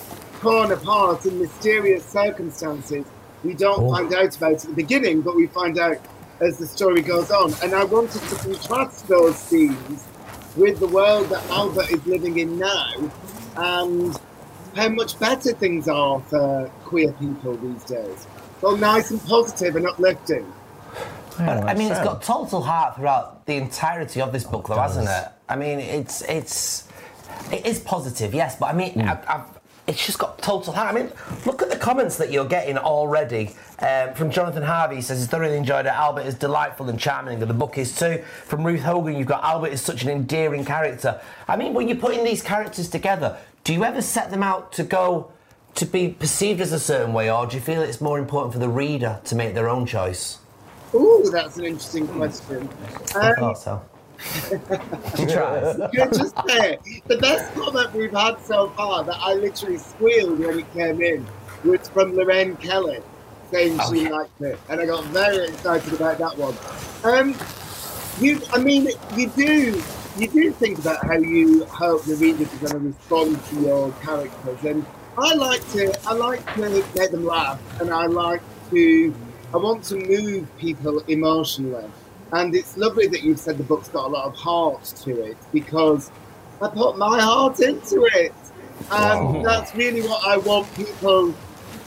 torn 0.40 0.72
apart 0.72 1.26
in 1.26 1.38
mysterious 1.38 2.04
circumstances. 2.04 3.06
We 3.42 3.54
don't 3.54 3.88
find 3.88 4.14
out 4.14 4.36
about 4.36 4.52
at 4.52 4.60
the 4.62 4.74
beginning, 4.74 5.22
but 5.22 5.34
we 5.34 5.48
find 5.48 5.78
out 5.78 5.98
as 6.40 6.58
the 6.58 6.66
story 6.66 7.02
goes 7.02 7.30
on. 7.30 7.52
And 7.62 7.74
I 7.74 7.84
wanted 7.84 8.22
to 8.22 8.34
contrast 8.36 9.08
those 9.08 9.36
scenes 9.36 10.06
with 10.56 10.78
the 10.78 10.86
world 10.86 11.28
that 11.30 11.44
Albert 11.50 11.90
is 11.90 12.06
living 12.06 12.38
in 12.38 12.58
now 12.58 13.10
and 13.56 14.18
how 14.74 14.88
much 14.88 15.18
better 15.18 15.52
things 15.52 15.88
are 15.88 16.20
for 16.20 16.70
queer 16.84 17.12
people 17.12 17.56
these 17.56 17.84
days. 17.84 18.26
Well, 18.60 18.76
nice 18.76 19.10
and 19.10 19.20
positive 19.24 19.76
and 19.76 19.86
uplifting. 19.86 20.50
I 21.38 21.74
mean, 21.74 21.90
it's 21.90 22.00
got 22.02 22.22
total 22.22 22.60
heart 22.60 22.96
throughout 22.96 23.46
the 23.46 23.54
entirety 23.54 24.20
of 24.20 24.32
this 24.32 24.44
book, 24.44 24.68
though, 24.68 24.76
hasn't 24.76 25.08
it? 25.08 25.28
I 25.48 25.56
mean, 25.56 25.78
it's 25.80 26.22
it's 26.22 26.88
it 27.50 27.66
is 27.66 27.80
positive, 27.80 28.34
yes, 28.34 28.56
but 28.56 28.66
I 28.66 28.72
mean. 28.72 29.00
I've, 29.00 29.28
I've, 29.28 29.51
it's 29.86 30.04
just 30.06 30.18
got 30.18 30.40
total 30.40 30.72
heart. 30.72 30.94
I 30.94 30.98
mean, 30.98 31.12
look 31.44 31.60
at 31.62 31.70
the 31.70 31.76
comments 31.76 32.16
that 32.18 32.30
you're 32.30 32.44
getting 32.46 32.78
already. 32.78 33.56
Um, 33.80 34.14
from 34.14 34.30
Jonathan 34.30 34.62
Harvey, 34.62 34.96
he 34.96 35.02
says 35.02 35.18
he's 35.18 35.28
thoroughly 35.28 35.56
enjoyed 35.56 35.86
it. 35.86 35.92
Albert 35.92 36.22
is 36.22 36.34
delightful 36.36 36.88
and 36.88 36.98
charming, 36.98 37.40
and 37.42 37.50
the 37.50 37.54
book 37.54 37.78
is 37.78 37.94
too. 37.96 38.22
From 38.44 38.64
Ruth 38.64 38.82
Hogan, 38.82 39.16
you've 39.16 39.26
got 39.26 39.42
Albert 39.42 39.72
is 39.72 39.80
such 39.82 40.04
an 40.04 40.10
endearing 40.10 40.64
character. 40.64 41.20
I 41.48 41.56
mean, 41.56 41.74
when 41.74 41.88
you're 41.88 41.98
putting 41.98 42.24
these 42.24 42.42
characters 42.42 42.88
together, 42.88 43.38
do 43.64 43.72
you 43.72 43.84
ever 43.84 44.02
set 44.02 44.30
them 44.30 44.42
out 44.42 44.72
to 44.72 44.84
go 44.84 45.32
to 45.74 45.86
be 45.86 46.08
perceived 46.08 46.60
as 46.60 46.72
a 46.72 46.78
certain 46.80 47.12
way, 47.12 47.30
or 47.30 47.46
do 47.46 47.56
you 47.56 47.62
feel 47.62 47.82
it's 47.82 48.00
more 48.00 48.18
important 48.18 48.52
for 48.52 48.58
the 48.60 48.68
reader 48.68 49.20
to 49.24 49.34
make 49.34 49.54
their 49.54 49.68
own 49.68 49.86
choice? 49.86 50.38
Ooh, 50.94 51.28
that's 51.32 51.56
an 51.56 51.64
interesting 51.64 52.06
question. 52.06 52.68
I 53.16 53.30
Um, 53.30 53.36
thought 53.36 53.58
so. 53.58 53.82
She 55.16 55.26
tries. 55.26 55.80
I 55.80 56.06
just 56.06 56.34
say, 56.48 56.78
the 57.06 57.18
best 57.18 57.52
comment 57.54 57.92
we've 57.92 58.12
had 58.12 58.40
so 58.44 58.70
far 58.70 59.04
that 59.04 59.16
I 59.18 59.34
literally 59.34 59.78
squealed 59.78 60.38
when 60.38 60.60
it 60.60 60.72
came 60.72 61.02
in 61.02 61.26
was 61.64 61.88
from 61.88 62.14
Lorraine 62.14 62.56
Kelly 62.56 63.00
saying 63.50 63.78
Oh, 63.80 63.92
she 63.92 64.04
yeah. 64.04 64.08
liked 64.10 64.40
it, 64.40 64.58
and 64.68 64.80
I 64.80 64.86
got 64.86 65.04
very 65.06 65.48
excited 65.48 65.92
about 65.92 66.18
that 66.18 66.36
one. 66.38 66.56
Um, 67.04 67.36
you, 68.20 68.40
I 68.52 68.58
mean, 68.58 68.88
you 69.16 69.28
do, 69.28 69.82
you 70.16 70.28
do 70.28 70.52
think 70.52 70.78
about 70.78 71.04
how 71.04 71.18
you 71.18 71.64
hope 71.66 72.04
the 72.04 72.16
readers 72.16 72.52
are 72.54 72.68
going 72.68 72.72
to 72.72 72.78
respond 72.78 73.44
to 73.46 73.60
your 73.60 73.92
characters, 74.02 74.64
and 74.64 74.84
I 75.18 75.34
like 75.34 75.68
to, 75.72 75.92
I 76.06 76.14
like 76.14 76.54
to 76.54 76.70
make 76.70 76.92
them 77.10 77.24
laugh, 77.26 77.60
and 77.80 77.90
I 77.90 78.06
like 78.06 78.40
to, 78.70 79.14
I 79.52 79.58
want 79.58 79.84
to 79.84 79.96
move 79.96 80.48
people 80.58 81.00
emotionally. 81.00 81.84
And 82.32 82.54
it's 82.54 82.78
lovely 82.78 83.06
that 83.08 83.22
you've 83.22 83.38
said 83.38 83.58
the 83.58 83.64
book's 83.64 83.88
got 83.88 84.06
a 84.06 84.08
lot 84.08 84.24
of 84.24 84.34
heart 84.34 84.84
to 85.02 85.22
it 85.22 85.36
because 85.52 86.10
I 86.62 86.68
put 86.68 86.96
my 86.96 87.20
heart 87.20 87.60
into 87.60 88.08
it. 88.14 88.32
And 88.90 89.44
that's 89.44 89.74
really 89.74 90.00
what 90.00 90.26
I 90.26 90.38
want 90.38 90.72
people 90.74 91.34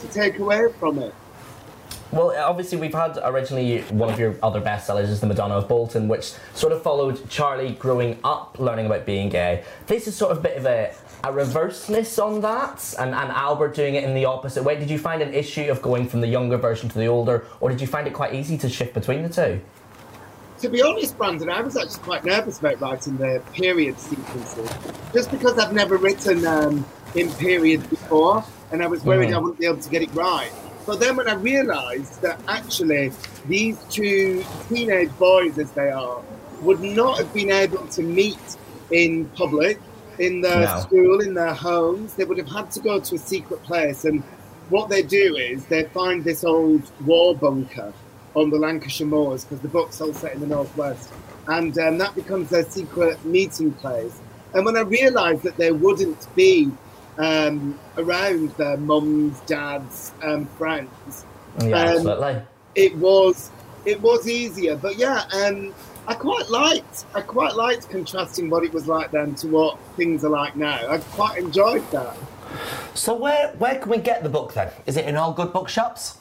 to 0.00 0.08
take 0.08 0.38
away 0.38 0.72
from 0.78 1.00
it. 1.00 1.14
Well, 2.12 2.30
obviously, 2.36 2.78
we've 2.78 2.94
had 2.94 3.18
originally 3.24 3.80
one 3.90 4.08
of 4.10 4.18
your 4.18 4.36
other 4.42 4.60
bestsellers 4.60 5.08
is 5.08 5.20
The 5.20 5.26
Madonna 5.26 5.54
of 5.54 5.68
Bolton, 5.68 6.06
which 6.06 6.34
sort 6.54 6.72
of 6.72 6.80
followed 6.82 7.28
Charlie 7.28 7.72
growing 7.72 8.18
up, 8.22 8.58
learning 8.60 8.86
about 8.86 9.04
being 9.04 9.28
gay. 9.28 9.64
This 9.88 10.06
is 10.06 10.16
sort 10.16 10.30
of 10.30 10.38
a 10.38 10.40
bit 10.40 10.56
of 10.56 10.64
a, 10.66 10.94
a 11.24 11.32
reverseness 11.32 12.18
on 12.20 12.40
that, 12.42 12.94
and, 13.00 13.12
and 13.12 13.30
Albert 13.32 13.74
doing 13.74 13.96
it 13.96 14.04
in 14.04 14.14
the 14.14 14.24
opposite 14.24 14.62
way. 14.62 14.78
Did 14.78 14.88
you 14.88 14.98
find 14.98 15.20
an 15.20 15.34
issue 15.34 15.68
of 15.68 15.82
going 15.82 16.08
from 16.08 16.20
the 16.20 16.28
younger 16.28 16.56
version 16.56 16.88
to 16.88 16.98
the 16.98 17.06
older, 17.06 17.44
or 17.60 17.68
did 17.68 17.80
you 17.80 17.88
find 17.88 18.06
it 18.06 18.14
quite 18.14 18.34
easy 18.34 18.56
to 18.58 18.68
shift 18.68 18.94
between 18.94 19.22
the 19.24 19.28
two? 19.28 19.60
To 20.60 20.68
be 20.70 20.80
honest, 20.82 21.18
Brandon, 21.18 21.50
I 21.50 21.60
was 21.60 21.76
actually 21.76 22.02
quite 22.02 22.24
nervous 22.24 22.58
about 22.58 22.80
writing 22.80 23.18
the 23.18 23.42
period 23.52 23.98
sequences, 23.98 24.70
just 25.12 25.30
because 25.30 25.58
I've 25.58 25.74
never 25.74 25.98
written 25.98 26.46
um, 26.46 26.86
in 27.14 27.30
period 27.32 27.88
before, 27.90 28.42
and 28.72 28.82
I 28.82 28.86
was 28.86 29.04
worried 29.04 29.32
I 29.34 29.38
wouldn't 29.38 29.58
be 29.58 29.66
able 29.66 29.82
to 29.82 29.90
get 29.90 30.02
it 30.02 30.12
right. 30.14 30.50
But 30.86 30.98
then 31.00 31.16
when 31.16 31.28
I 31.28 31.34
realised 31.34 32.22
that 32.22 32.40
actually 32.48 33.12
these 33.46 33.78
two 33.90 34.44
teenage 34.68 35.10
boys, 35.18 35.58
as 35.58 35.70
they 35.72 35.90
are, 35.90 36.22
would 36.62 36.80
not 36.80 37.18
have 37.18 37.34
been 37.34 37.50
able 37.50 37.86
to 37.88 38.02
meet 38.02 38.56
in 38.90 39.26
public, 39.30 39.78
in 40.18 40.40
their 40.40 40.64
No. 40.64 40.80
school, 40.80 41.20
in 41.20 41.34
their 41.34 41.52
homes. 41.52 42.14
They 42.14 42.24
would 42.24 42.38
have 42.38 42.48
had 42.48 42.70
to 42.72 42.80
go 42.80 42.98
to 42.98 43.14
a 43.14 43.18
secret 43.18 43.62
place. 43.62 44.06
And 44.06 44.22
what 44.70 44.88
they 44.88 45.02
do 45.02 45.36
is 45.36 45.66
they 45.66 45.84
find 45.84 46.24
this 46.24 46.44
old 46.44 46.90
war 47.04 47.34
bunker 47.36 47.92
on 48.36 48.50
the 48.50 48.58
Lancashire 48.58 49.06
moors 49.06 49.44
because 49.44 49.60
the 49.60 49.68
book's 49.68 50.00
all 50.00 50.12
set 50.12 50.34
in 50.34 50.40
the 50.40 50.46
northwest. 50.46 51.12
And 51.48 51.76
um, 51.78 51.98
that 51.98 52.14
becomes 52.14 52.50
their 52.50 52.64
secret 52.64 53.24
meeting 53.24 53.72
place. 53.72 54.20
And 54.54 54.64
when 54.64 54.76
I 54.76 54.80
realised 54.82 55.42
that 55.42 55.56
there 55.56 55.74
wouldn't 55.74 56.32
be 56.36 56.70
um, 57.18 57.78
around 57.96 58.50
their 58.52 58.76
mums, 58.76 59.40
dads, 59.40 60.12
um, 60.22 60.46
friends, 60.58 61.24
Yeah, 61.60 61.64
Um, 61.66 61.96
absolutely. 61.96 62.42
it 62.74 62.94
was 62.96 63.50
it 63.86 64.00
was 64.02 64.28
easier. 64.28 64.76
But 64.76 64.96
yeah, 64.98 65.24
um, 65.32 65.72
I 66.06 66.14
quite 66.14 66.50
liked 66.50 67.06
I 67.14 67.22
quite 67.22 67.54
liked 67.54 67.88
contrasting 67.88 68.50
what 68.50 68.62
it 68.64 68.72
was 68.72 68.86
like 68.86 69.10
then 69.12 69.34
to 69.36 69.48
what 69.48 69.78
things 69.96 70.24
are 70.24 70.28
like 70.30 70.56
now. 70.56 70.78
I 70.90 70.98
quite 70.98 71.38
enjoyed 71.38 71.88
that. 71.92 72.16
So 72.94 73.14
where 73.14 73.48
where 73.58 73.76
can 73.78 73.90
we 73.90 73.98
get 73.98 74.22
the 74.22 74.28
book 74.28 74.52
then? 74.52 74.70
Is 74.86 74.96
it 74.98 75.06
in 75.06 75.16
all 75.16 75.32
good 75.32 75.52
bookshops? 75.52 76.18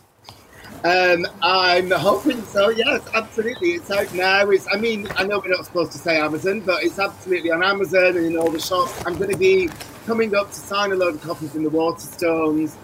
Um, 0.86 1.26
I'm 1.42 1.90
hoping 1.90 2.44
so. 2.44 2.70
Yes, 2.70 3.02
absolutely. 3.16 3.70
It's 3.72 3.90
out 3.90 4.14
now. 4.14 4.48
It's. 4.52 4.68
I 4.72 4.78
mean, 4.78 5.08
I 5.16 5.24
know 5.24 5.40
we're 5.40 5.50
not 5.56 5.66
supposed 5.66 5.92
to 5.94 5.98
say 5.98 6.20
Amazon, 6.20 6.60
but 6.60 6.84
it's 6.84 7.00
absolutely 7.00 7.50
on 7.50 7.64
Amazon 7.64 8.18
and 8.18 8.26
in 8.28 8.38
all 8.38 8.52
the 8.52 8.60
shops. 8.60 8.94
I'm 9.04 9.18
going 9.18 9.32
to 9.32 9.38
be 9.38 9.70
coming 10.06 10.36
up 10.36 10.50
to 10.50 10.56
sign 10.56 10.92
a 10.92 10.96
load 10.96 11.16
of 11.16 11.22
copies 11.22 11.56
in 11.56 11.64
the 11.64 11.72
Waterstones, 11.72 12.76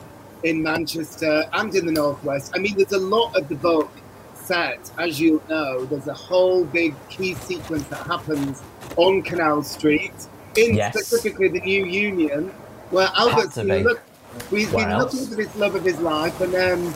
in 0.44 0.64
Manchester, 0.64 1.44
and 1.54 1.76
in 1.76 1.86
the 1.86 1.92
Northwest. 1.92 2.54
I 2.56 2.60
mean, 2.60 2.76
there's 2.76 2.92
a 2.94 2.98
lot 2.98 3.38
of 3.38 3.48
the 3.48 3.56
book 3.56 3.92
set, 4.34 4.90
as 4.98 5.20
you 5.20 5.40
know. 5.48 5.86
There's 5.86 6.08
a 6.08 6.14
whole 6.16 6.66
big 6.66 6.96
key 7.10 7.36
sequence 7.36 7.84
that 7.90 8.08
happens 8.08 8.64
on 8.98 9.22
Canal 9.22 9.62
Street, 9.62 10.14
in 10.58 10.74
Yes. 10.74 10.94
specifically 10.98 11.50
the 11.50 11.62
New 11.62 11.86
Union, 11.86 12.50
where 12.90 13.10
Albert's 13.16 13.54
to 13.56 13.64
been 13.64 13.84
be. 13.84 13.90
look, 13.90 14.02
he's 14.50 14.72
been 14.72 14.90
else? 14.90 15.14
looking 15.14 15.28
for 15.30 15.36
this 15.36 15.56
love 15.56 15.76
of 15.76 15.84
his 15.84 16.00
life, 16.00 16.42
and 16.42 16.56
um, 16.56 16.96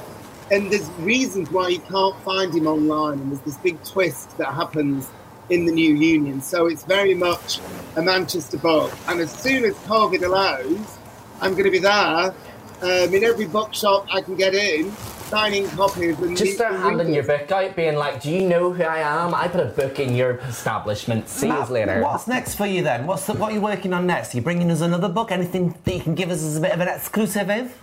and 0.51 0.71
there's 0.71 0.89
reasons 0.99 1.51
why 1.51 1.69
you 1.69 1.79
can't 1.79 2.15
find 2.21 2.53
him 2.53 2.67
online, 2.67 3.19
and 3.19 3.31
there's 3.31 3.41
this 3.41 3.57
big 3.57 3.81
twist 3.83 4.37
that 4.37 4.53
happens 4.53 5.09
in 5.49 5.65
the 5.65 5.71
new 5.71 5.93
union. 5.93 6.41
So 6.41 6.67
it's 6.67 6.83
very 6.83 7.13
much 7.13 7.59
a 7.95 8.01
Manchester 8.01 8.57
book, 8.57 8.93
and 9.07 9.19
as 9.19 9.31
soon 9.31 9.65
as 9.65 9.73
COVID 9.85 10.23
allows, 10.23 10.97
I'm 11.41 11.51
going 11.51 11.65
to 11.65 11.71
be 11.71 11.79
there 11.79 12.33
um, 12.81 13.13
in 13.13 13.23
every 13.23 13.45
bookshop 13.45 14.07
I 14.13 14.21
can 14.21 14.35
get 14.35 14.53
in, 14.53 14.91
signing 14.91 15.67
copies. 15.69 16.19
And 16.19 16.37
Just 16.37 16.55
start 16.55 16.73
and 16.73 16.83
handing 16.83 17.13
your 17.13 17.23
book 17.23 17.51
out, 17.51 17.75
being 17.75 17.95
like, 17.95 18.21
"Do 18.21 18.31
you 18.31 18.47
know 18.47 18.71
who 18.71 18.83
I 18.83 18.99
am? 18.99 19.33
I 19.33 19.47
put 19.47 19.61
a 19.61 19.65
book 19.65 19.99
in 19.99 20.15
your 20.15 20.37
establishment. 20.39 21.27
See 21.27 21.47
you 21.47 21.65
later." 21.65 22.01
What's 22.01 22.27
next 22.27 22.55
for 22.55 22.65
you 22.65 22.83
then? 22.83 23.07
What's 23.07 23.25
the, 23.25 23.33
what 23.33 23.51
are 23.51 23.55
you 23.55 23.61
working 23.61 23.93
on 23.93 24.05
next? 24.07 24.33
Are 24.33 24.37
you 24.37 24.43
bringing 24.43 24.69
us 24.71 24.81
another 24.81 25.09
book? 25.09 25.31
Anything 25.31 25.75
that 25.83 25.93
you 25.93 26.01
can 26.01 26.15
give 26.15 26.29
us 26.29 26.43
as 26.43 26.57
a 26.57 26.61
bit 26.61 26.71
of 26.71 26.79
an 26.79 26.87
exclusive? 26.87 27.75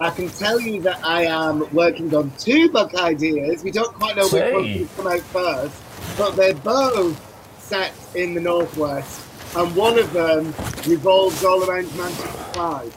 I 0.00 0.10
can 0.10 0.28
tell 0.28 0.60
you 0.60 0.80
that 0.82 1.04
I 1.04 1.24
am 1.24 1.72
working 1.74 2.14
on 2.14 2.30
two 2.38 2.70
book 2.70 2.94
ideas. 2.94 3.62
We 3.64 3.70
don't 3.70 3.92
quite 3.94 4.16
know 4.16 4.22
which 4.24 4.30
Say. 4.32 4.52
one 4.52 4.78
will 4.78 4.86
come 4.96 5.06
out 5.06 5.20
first, 5.20 5.82
but 6.18 6.36
they're 6.36 6.54
both 6.54 7.18
set 7.60 7.92
in 8.14 8.34
the 8.34 8.40
northwest, 8.40 9.20
and 9.56 9.74
one 9.76 9.98
of 9.98 10.12
them 10.12 10.46
revolves 10.86 11.44
all 11.44 11.62
around 11.68 11.94
Manchester 11.96 12.44
Pride. 12.52 12.92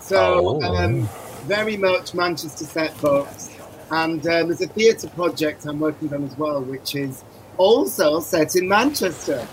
So, 0.00 0.60
Oh. 0.60 0.62
um, 0.62 1.08
very 1.46 1.76
much 1.76 2.14
Manchester 2.14 2.64
set 2.64 2.98
books, 3.00 3.50
and 3.90 4.20
um, 4.26 4.46
there's 4.48 4.60
a 4.60 4.66
theatre 4.66 5.08
project 5.08 5.64
I'm 5.66 5.80
working 5.80 6.12
on 6.12 6.24
as 6.24 6.36
well, 6.36 6.60
which 6.62 6.94
is 6.94 7.24
also 7.56 8.20
set 8.20 8.56
in 8.56 8.68
Manchester. 8.68 9.46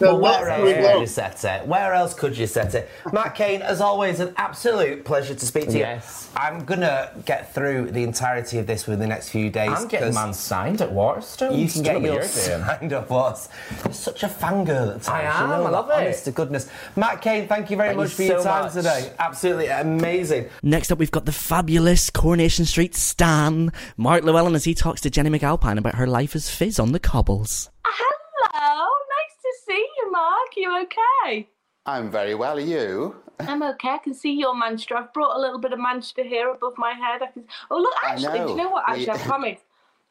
So 0.00 0.16
Well, 0.16 0.20
where 0.20 0.48
else 0.50 0.72
could 0.72 1.00
you 1.00 1.06
set 1.06 1.44
it? 1.44 1.66
Where 1.68 1.92
else 1.94 2.14
could 2.14 2.36
you 2.36 2.46
set 2.48 2.74
it? 2.74 2.90
Matt 3.12 3.34
Cain, 3.36 3.62
as 3.62 3.80
always, 3.80 4.18
an 4.18 4.34
absolute 4.36 5.04
pleasure 5.04 5.34
to 5.34 5.46
speak 5.46 5.66
to 5.66 5.72
you. 5.72 5.78
Yes. 5.78 6.28
I'm 6.36 6.64
gonna 6.64 7.10
get 7.24 7.54
through 7.54 7.92
the 7.92 8.02
entirety 8.02 8.58
of 8.58 8.66
this 8.66 8.86
within 8.86 8.98
the 9.00 9.06
next 9.06 9.28
few 9.28 9.50
days. 9.50 9.70
I'm 9.72 9.86
getting 9.86 10.08
'cause 10.08 10.14
man 10.16 10.34
signed 10.34 10.80
at 10.82 10.90
Waterstone. 10.90 11.54
You 11.56 11.68
can 11.68 11.82
get 11.82 11.92
Don't 11.92 12.02
know 12.02 12.08
what 12.10 12.14
yours 12.22 12.48
you're 12.48 12.58
signed 12.66 12.92
up. 12.92 13.08
What's 13.10 13.48
you're 13.84 13.94
such 13.94 14.24
a 14.24 14.28
fangirl 14.28 14.96
at 14.96 15.02
times. 15.02 15.08
I 15.08 15.22
you 15.22 15.28
am, 15.28 15.48
know 15.50 15.66
I 15.66 15.70
love 15.70 15.86
that, 15.88 16.00
it. 16.02 16.06
Honest 16.06 16.24
to 16.24 16.30
goodness, 16.32 16.68
Matt 16.96 17.20
Cain. 17.20 17.46
Thank 17.46 17.70
you 17.70 17.76
very 17.76 17.90
Thank 17.90 17.98
much 18.00 18.10
you 18.10 18.16
for 18.16 18.22
your 18.24 18.42
time 18.42 18.64
much. 18.64 18.72
today. 18.72 19.12
Absolutely 19.20 19.68
amazing. 19.68 20.48
Next 20.62 20.90
up, 20.90 20.98
we've 20.98 21.10
got 21.12 21.24
the 21.24 21.32
fabulous 21.32 22.10
Coronation 22.10 22.64
Street 22.64 22.96
Stan, 22.96 23.70
Mark 23.96 24.24
Llewellyn, 24.24 24.56
as 24.56 24.64
he 24.64 24.74
talks 24.74 25.00
to 25.02 25.10
Jennie 25.10 25.30
McAlpine 25.30 25.78
about 25.78 25.94
her 25.94 26.06
life 26.08 26.34
as 26.34 26.50
Fizz 26.50 26.80
on 26.80 26.90
the 26.92 26.98
cobbles. 26.98 27.70
Hello, 27.86 28.86
nice 28.86 29.36
to 29.42 29.50
see 29.66 29.86
you, 29.98 30.10
Mark. 30.24 30.56
You 30.56 30.82
okay? 30.82 31.48
I'm 31.86 32.10
very 32.10 32.34
well. 32.34 32.56
Are 32.56 32.60
you? 32.60 33.16
I'm 33.40 33.62
okay. 33.62 33.90
I 33.90 33.98
can 33.98 34.14
see 34.14 34.32
your 34.32 34.56
Manchester. 34.56 34.96
I've 34.96 35.12
brought 35.12 35.36
a 35.36 35.40
little 35.40 35.58
bit 35.58 35.72
of 35.72 35.78
Manchester 35.78 36.24
here 36.24 36.50
above 36.50 36.74
my 36.78 36.92
head. 36.92 37.22
I 37.22 37.26
can. 37.26 37.44
Oh 37.70 37.78
look, 37.78 37.94
actually, 38.04 38.38
do 38.38 38.50
you 38.50 38.56
know. 38.56 38.70
what? 38.70 38.84
Actually, 38.88 39.10
I 39.10 39.18
promise. 39.32 39.60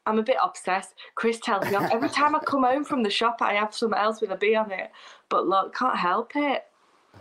I'm 0.05 0.19
a 0.19 0.23
bit 0.23 0.35
obsessed. 0.43 0.95
Chris 1.15 1.39
tells 1.39 1.63
me 1.65 1.75
every 1.75 2.09
time 2.09 2.35
I 2.35 2.39
come 2.39 2.63
home 2.63 2.83
from 2.83 3.03
the 3.03 3.09
shop, 3.09 3.37
I 3.39 3.53
have 3.53 3.73
something 3.73 3.97
else 3.97 4.19
with 4.19 4.31
a 4.31 4.35
B 4.35 4.53
on 4.53 4.69
it. 4.69 4.91
But 5.29 5.47
look, 5.47 5.73
can't 5.73 5.97
help 5.97 6.33
it. 6.35 6.65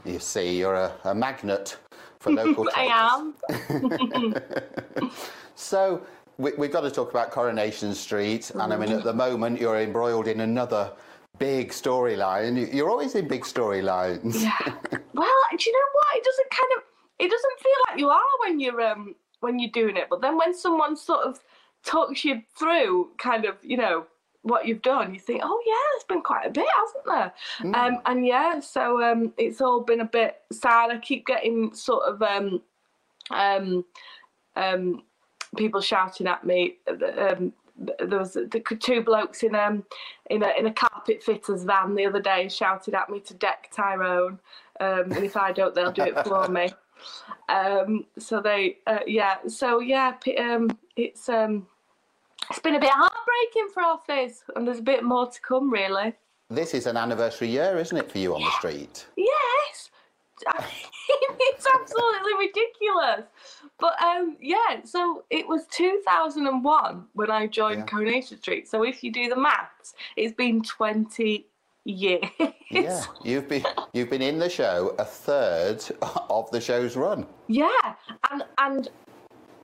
You 0.05 0.19
see, 0.19 0.59
you're 0.59 0.75
a, 0.75 0.93
a 1.05 1.15
magnet 1.15 1.77
for 2.19 2.33
local 2.41 2.69
I 2.75 2.87
am. 3.13 3.35
So 5.55 6.03
we, 6.39 6.51
we've 6.59 6.73
got 6.73 6.81
to 6.81 6.91
talk 6.91 7.11
about 7.11 7.31
Coronation 7.31 7.95
Street, 7.95 8.51
and 8.51 8.73
I 8.73 8.77
mean, 8.77 8.91
at 8.91 9.05
the 9.05 9.13
mm. 9.13 9.25
moment, 9.25 9.61
you're 9.61 9.79
embroiled 9.79 10.27
in 10.27 10.41
another 10.41 10.93
big 11.43 11.71
storyline. 11.71 12.57
You- 12.61 12.71
You're 12.77 12.91
always 12.91 13.15
in 13.15 13.27
big 13.29 13.43
storylines. 13.45 14.43
Yeah. 14.43 14.75
Well, 15.15 15.43
do 15.59 15.65
you 15.69 15.73
know 15.79 15.89
what? 15.99 16.17
It 16.19 16.25
doesn't 16.25 16.51
kind 16.51 16.73
of. 16.77 16.83
It 17.19 17.31
doesn't 17.31 17.59
feel 17.65 17.79
like 17.87 17.99
you 18.01 18.09
are 18.09 18.35
when 18.41 18.59
you're 18.61 18.81
um 18.81 19.15
when 19.41 19.59
you're 19.59 19.71
doing 19.71 19.97
it. 19.99 20.07
But 20.09 20.23
then 20.23 20.39
when 20.39 20.55
someone 20.55 20.97
sort 20.97 21.27
of 21.27 21.39
talks 21.85 22.25
you 22.25 22.41
through, 22.59 23.11
kind 23.19 23.45
of, 23.45 23.57
you 23.63 23.77
know, 23.77 24.07
what 24.43 24.67
you've 24.67 24.81
done, 24.83 25.13
you 25.13 25.21
think, 25.21 25.43
oh 25.45 25.63
yeah, 25.67 25.75
there's 25.93 26.05
been 26.13 26.23
quite 26.23 26.47
a 26.47 26.51
bit, 26.51 26.67
hasn't 26.81 27.05
there? 27.13 27.75
Um, 27.81 27.99
and 28.07 28.27
yeah, 28.27 28.59
so 28.61 29.03
um, 29.03 29.33
it's 29.37 29.61
all 29.61 29.81
been 29.83 30.01
a 30.01 30.07
bit 30.21 30.41
sad. 30.51 30.91
I 30.91 30.99
keep 30.99 31.27
getting 31.27 31.75
sort 31.75 32.05
of 32.05 32.23
um, 32.23 32.63
um, 33.31 33.85
um, 34.57 35.03
people 35.57 35.81
shouting 35.83 36.27
at 36.27 36.45
me. 36.45 36.79
Um, 36.89 37.53
there 37.99 38.19
was 38.19 38.35
the 38.35 38.63
two 38.81 39.03
blokes 39.03 39.43
in 39.43 39.55
um 39.55 39.85
in 40.31 40.43
a 40.43 40.53
in 40.59 40.67
a 40.67 40.73
carpet 40.73 41.23
fitters 41.23 41.65
van 41.65 41.95
the 41.95 42.07
other 42.07 42.21
day 42.21 42.49
shouted 42.49 42.95
at 42.95 43.11
me 43.11 43.21
to 43.21 43.35
deck 43.35 43.71
Tyrone, 43.73 44.39
um, 44.81 45.13
and 45.13 45.25
if 45.25 45.37
I 45.37 45.53
don't, 45.53 45.75
they'll 45.75 45.93
do 45.93 46.03
it 46.03 46.25
for 46.27 46.49
me. 46.49 46.71
Um, 47.49 48.07
so 48.19 48.41
they, 48.41 48.79
uh, 48.87 49.01
yeah, 49.07 49.37
so 49.47 49.81
yeah, 49.81 50.13
p- 50.13 50.37
um, 50.37 50.71
it's 50.97 51.29
um, 51.29 51.67
it's 52.49 52.59
been 52.61 52.75
a 52.75 52.81
bit 52.81 52.91
heartbreaking 52.91 53.69
for 53.73 53.83
our 53.83 53.99
Fizz, 54.07 54.43
and 54.57 54.67
there's 54.67 54.79
a 54.79 54.83
bit 54.83 55.05
more 55.05 55.29
to 55.31 55.41
come, 55.41 55.71
really. 55.71 56.15
This 56.51 56.75
is 56.75 56.87
an 56.87 56.97
anniversary 56.97 57.49
year, 57.49 57.79
isn't 57.79 57.97
it, 57.97 58.11
for 58.11 58.19
you 58.19 58.35
on 58.35 58.43
the 58.43 58.51
street? 58.53 59.07
Yes, 59.17 59.91
it's 61.09 61.67
absolutely 61.75 62.33
ridiculous. 62.39 63.27
But 63.79 64.01
um, 64.03 64.37
yeah, 64.41 64.83
so 64.85 65.25
it 65.31 65.47
was 65.47 65.67
2001 65.71 67.05
when 67.13 67.31
I 67.31 67.47
joined 67.47 67.81
Yeah. 67.81 67.85
Coronation 67.87 68.39
Street. 68.39 68.69
So 68.69 68.83
if 68.85 69.03
you 69.03 69.13
do 69.13 69.29
the 69.29 69.37
maths, 69.37 69.95
it's 70.17 70.35
been 70.35 70.63
20 70.63 71.47
years. 71.85 72.25
Yeah, 72.71 73.05
you've 73.25 73.49
been 73.49 73.65
you've 73.93 74.09
been 74.09 74.23
in 74.23 74.39
the 74.39 74.49
show 74.49 74.95
a 74.99 75.05
third 75.05 75.85
of 76.31 76.51
the 76.51 76.61
show's 76.61 76.97
run. 76.97 77.27
Yeah, 77.49 77.69
and 78.31 78.45
and 78.59 78.89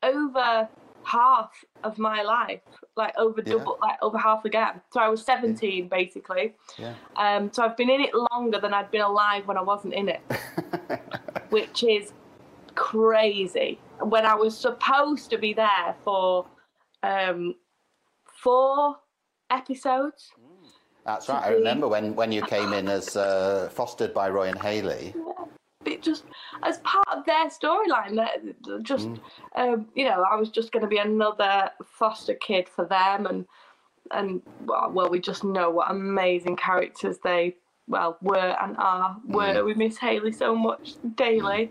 over 0.03 0.69
half 1.09 1.51
of 1.85 1.99
my 1.99 2.23
life, 2.23 2.61
like 2.97 3.17
over 3.19 3.41
Yeah. 3.41 3.55
double, 3.55 3.79
like 3.81 3.99
over 4.03 4.19
half 4.19 4.45
again. 4.45 4.81
So 4.93 5.01
I 5.01 5.09
was 5.09 5.25
17 5.25 5.89
basically. 5.89 6.55
Yeah. 6.77 6.95
Um, 7.17 7.53
so 7.53 7.63
I've 7.65 7.77
been 7.77 7.91
in 7.91 8.01
it 8.01 8.13
longer 8.33 8.59
than 8.61 8.75
I'd 8.75 8.91
been 8.91 9.01
alive 9.03 9.47
when 9.47 9.57
I 9.57 9.63
wasn't 9.63 9.95
in 9.95 10.09
it, 10.09 10.21
which 11.51 11.83
is 11.83 12.13
crazy. 12.75 13.79
When 14.01 14.27
I 14.27 14.35
was 14.35 14.57
supposed 14.57 15.31
to 15.31 15.39
be 15.39 15.53
there 15.55 15.97
for 16.05 16.47
um, 17.03 17.55
four 18.43 18.97
episodes. 19.51 20.31
That's 21.05 21.29
right. 21.29 21.43
I 21.43 21.49
remember 21.49 21.89
when, 21.89 22.15
when 22.15 22.33
you 22.33 22.43
came 22.43 22.75
in 22.75 22.87
as 22.87 23.17
uh, 23.17 23.71
fostered 23.73 24.13
by 24.13 24.29
Roy 24.29 24.49
and 24.49 24.59
Hayley. 24.61 25.15
It 25.89 26.03
just 26.03 26.25
as 26.63 26.79
part 26.79 27.07
of 27.09 27.25
their 27.25 27.47
storyline 27.47 28.15
that 28.17 28.83
just 28.83 29.09
um, 29.57 29.87
you 29.95 30.05
know 30.05 30.25
i 30.31 30.37
was 30.37 30.51
just 30.51 30.73
going 30.73 30.83
to 30.83 30.89
be 30.89 30.99
another 30.99 31.71
foster 31.85 32.35
kid 32.35 32.69
for 32.69 32.85
them 32.85 33.27
and 33.27 33.47
and 34.11 34.43
well, 34.65 34.91
well 34.93 35.11
we 35.11 35.21
just 35.21 35.45
know 35.45 35.71
what 35.71 35.91
amazing 35.91 36.57
characters 36.57 37.19
they 37.23 37.55
well 37.87 38.19
were 38.21 38.57
and 38.63 38.77
are 38.79 39.17
were 39.27 39.65
we 39.65 39.75
miss 39.75 39.97
hayley 39.97 40.33
so 40.33 40.55
much 40.55 40.95
daily. 41.17 41.71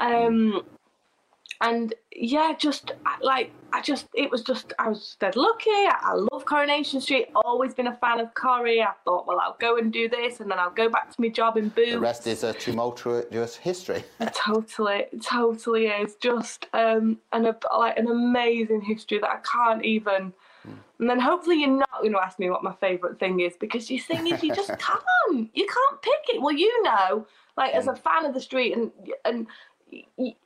Um 0.00 0.62
and 1.60 1.94
yeah, 2.14 2.54
just 2.58 2.92
like 3.20 3.50
I 3.72 3.82
just 3.82 4.06
it 4.14 4.30
was 4.30 4.42
just 4.42 4.72
I 4.78 4.88
was 4.88 5.16
dead 5.20 5.36
lucky. 5.36 5.70
I, 5.70 5.94
I 6.02 6.12
love 6.32 6.44
Coronation 6.44 7.00
Street. 7.00 7.28
Always 7.34 7.74
been 7.74 7.88
a 7.88 7.96
fan 7.96 8.20
of 8.20 8.32
Corrie. 8.34 8.80
I 8.82 8.92
thought, 9.04 9.26
well, 9.26 9.40
I'll 9.40 9.56
go 9.60 9.76
and 9.76 9.92
do 9.92 10.08
this, 10.08 10.40
and 10.40 10.50
then 10.50 10.58
I'll 10.58 10.70
go 10.70 10.88
back 10.88 11.10
to 11.10 11.20
my 11.20 11.28
job 11.28 11.56
in 11.56 11.68
Boots. 11.70 11.92
The 11.92 12.00
rest 12.00 12.26
is 12.26 12.44
a 12.44 12.52
tumultuous 12.52 13.56
history. 13.56 14.04
totally 14.34 15.04
totally 15.22 15.86
is 15.86 16.14
just 16.16 16.66
um 16.72 17.18
an 17.32 17.46
a, 17.46 17.56
like 17.76 17.98
an 17.98 18.08
amazing 18.08 18.80
history 18.80 19.18
that 19.18 19.30
i 19.30 19.38
can't 19.38 19.84
even 19.84 20.32
and 20.98 21.08
then 21.08 21.20
hopefully 21.20 21.60
you're 21.60 21.70
not 21.70 22.00
going 22.00 22.12
to 22.12 22.20
ask 22.20 22.38
me 22.38 22.50
what 22.50 22.64
my 22.64 22.74
favorite 22.74 23.18
thing 23.18 23.40
is 23.40 23.54
because 23.58 23.90
your 23.90 24.00
thing 24.00 24.26
is 24.26 24.42
you 24.42 24.54
just 24.54 24.68
can't 24.78 25.02
you 25.54 25.66
can't 25.66 26.02
pick 26.02 26.34
it 26.34 26.42
well 26.42 26.52
you 26.52 26.82
know 26.82 27.26
like 27.56 27.72
as 27.74 27.86
a 27.86 27.94
fan 27.94 28.24
of 28.24 28.34
the 28.34 28.40
street 28.40 28.76
and 28.76 28.90
and 29.24 29.46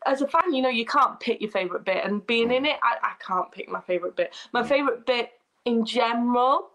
as 0.06 0.22
a 0.22 0.28
fan 0.28 0.52
you 0.52 0.62
know 0.62 0.68
you 0.68 0.84
can't 0.84 1.18
pick 1.20 1.40
your 1.40 1.50
favorite 1.50 1.84
bit 1.84 2.04
and 2.04 2.26
being 2.26 2.50
in 2.52 2.64
it 2.64 2.76
I, 2.82 2.96
I 3.02 3.12
can't 3.24 3.50
pick 3.50 3.68
my 3.68 3.80
favorite 3.80 4.16
bit 4.16 4.34
my 4.52 4.62
favorite 4.62 5.06
bit 5.06 5.32
in 5.64 5.84
general 5.84 6.70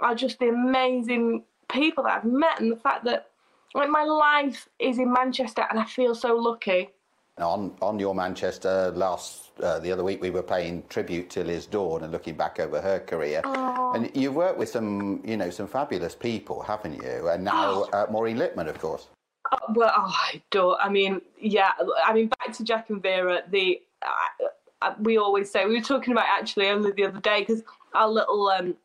are 0.00 0.14
just 0.14 0.38
the 0.38 0.48
amazing 0.48 1.44
people 1.68 2.04
that 2.04 2.18
I've 2.18 2.24
met 2.24 2.60
and 2.60 2.72
the 2.72 2.76
fact 2.76 3.04
that 3.04 3.30
like 3.74 3.90
my 3.90 4.04
life 4.04 4.68
is 4.78 4.98
in 4.98 5.12
Manchester 5.12 5.64
and 5.70 5.78
I 5.78 5.84
feel 5.84 6.14
so 6.14 6.34
lucky. 6.34 6.90
on 7.38 7.76
on 7.82 7.98
your 7.98 8.14
Manchester 8.14 8.92
last 8.94 9.50
uh, 9.62 9.78
the 9.78 9.92
other 9.92 10.04
week 10.04 10.22
we 10.22 10.30
were 10.30 10.42
paying 10.42 10.82
tribute 10.88 11.28
to 11.30 11.44
Liz 11.44 11.66
Dawn 11.66 12.04
and 12.04 12.12
looking 12.12 12.34
back 12.34 12.60
over 12.60 12.80
her 12.80 13.00
career. 13.00 13.42
And 13.44 14.10
you've 14.14 14.34
worked 14.34 14.58
with 14.58 14.68
some 14.68 15.20
you 15.24 15.36
know 15.36 15.50
some 15.50 15.66
fabulous 15.66 16.14
people, 16.14 16.62
haven't 16.62 17.02
you? 17.02 17.28
And 17.28 17.44
now 17.44 17.82
uh, 17.92 18.06
Maureen 18.10 18.38
Lipman, 18.38 18.68
of 18.68 18.78
course. 18.78 19.08
Oh, 19.52 19.72
well, 19.74 19.92
oh, 19.96 20.14
I 20.14 20.42
don't. 20.50 20.78
I 20.80 20.88
mean, 20.88 21.20
yeah. 21.40 21.72
I 22.04 22.12
mean, 22.12 22.28
back 22.28 22.54
to 22.56 22.64
Jack 22.64 22.90
and 22.90 23.02
Vera. 23.02 23.42
The 23.50 23.80
uh, 24.02 24.46
uh, 24.82 24.94
we 25.00 25.16
always 25.18 25.50
say 25.50 25.66
we 25.66 25.76
were 25.76 25.84
talking 25.84 26.12
about 26.12 26.26
actually 26.28 26.68
only 26.68 26.92
the 26.92 27.04
other 27.04 27.20
day 27.20 27.40
because 27.40 27.62
our 27.94 28.08
little 28.08 28.48
um 28.48 28.76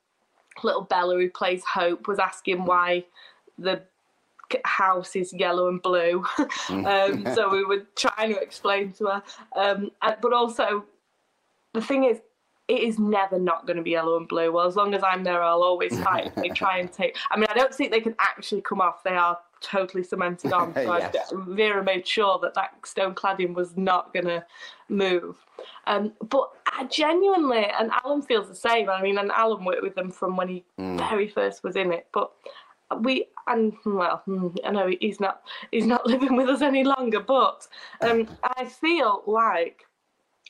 little 0.64 0.84
Bella 0.84 1.16
who 1.16 1.30
plays 1.30 1.64
Hope 1.64 2.08
was 2.08 2.20
asking 2.20 2.66
why 2.66 3.06
the 3.58 3.82
house 4.66 5.16
is 5.16 5.34
yellow 5.34 5.68
and 5.68 5.82
blue. 5.82 6.24
um, 6.70 7.26
so 7.36 7.50
we 7.50 7.66
were 7.66 7.86
trying 7.96 8.34
to 8.34 8.40
explain 8.40 8.92
to 8.94 9.06
her. 9.06 9.24
Um, 9.56 9.92
but 10.22 10.34
also, 10.34 10.86
the 11.74 11.82
thing 11.82 12.04
is, 12.04 12.20
it 12.68 12.80
is 12.80 12.98
never 12.98 13.38
not 13.38 13.68
going 13.68 13.78
to 13.78 13.84
be 13.84 13.92
yellow 13.92 14.18
and 14.18 14.28
blue. 14.28 14.52
Well, 14.52 14.68
as 14.68 14.76
long 14.76 14.94
as 14.94 15.04
I'm 15.04 15.24
there, 15.24 15.44
I'll 15.44 15.64
always 15.64 16.00
fight. 16.00 16.34
they 16.36 16.50
try 16.50 16.78
and 16.80 16.92
take. 16.94 17.18
I 17.30 17.38
mean, 17.38 17.48
I 17.50 17.54
don't 17.54 17.74
think 17.74 17.92
they 17.92 18.02
can 18.02 18.16
actually 18.20 18.62
come 18.62 18.80
off. 18.80 19.04
They 19.04 19.16
are 19.16 19.38
totally 19.64 20.04
cemented 20.04 20.54
on. 20.54 20.74
So 20.84 20.98
Yes. 20.98 21.34
Vera 21.34 21.84
made 21.84 22.06
sure 22.06 22.38
that 22.42 22.54
that 22.54 22.76
stone 22.86 23.16
cladding 23.16 23.54
was 23.54 23.76
not 23.78 24.14
going 24.14 24.26
to 24.26 24.46
move. 24.90 25.38
Um, 25.88 26.14
but 26.30 26.50
I 26.68 26.86
genuinely, 26.86 27.66
and 27.80 27.92
Alan 28.04 28.22
feels 28.22 28.48
the 28.48 28.56
same. 28.56 28.90
I 28.90 29.02
mean, 29.02 29.18
and 29.18 29.32
Alan 29.32 29.64
worked 29.64 29.82
with 29.82 29.96
them 29.96 30.12
from 30.12 30.36
when 30.36 30.48
he 30.50 30.66
very 30.78 31.28
first 31.28 31.64
was 31.64 31.76
in 31.76 31.92
it. 31.94 32.08
But 32.14 32.32
we 33.02 33.26
and 33.48 33.74
well, 33.86 34.22
hmm, 34.26 34.50
I 34.66 34.72
know 34.72 34.92
he's 35.00 35.20
not 35.20 35.42
he's 35.72 35.86
not 35.86 36.06
living 36.14 36.36
with 36.36 36.50
us 36.50 36.62
any 36.62 36.84
longer. 36.84 37.20
But 37.20 37.68
um, 38.02 38.28
I 38.58 38.66
feel 38.66 39.24
like 39.26 39.86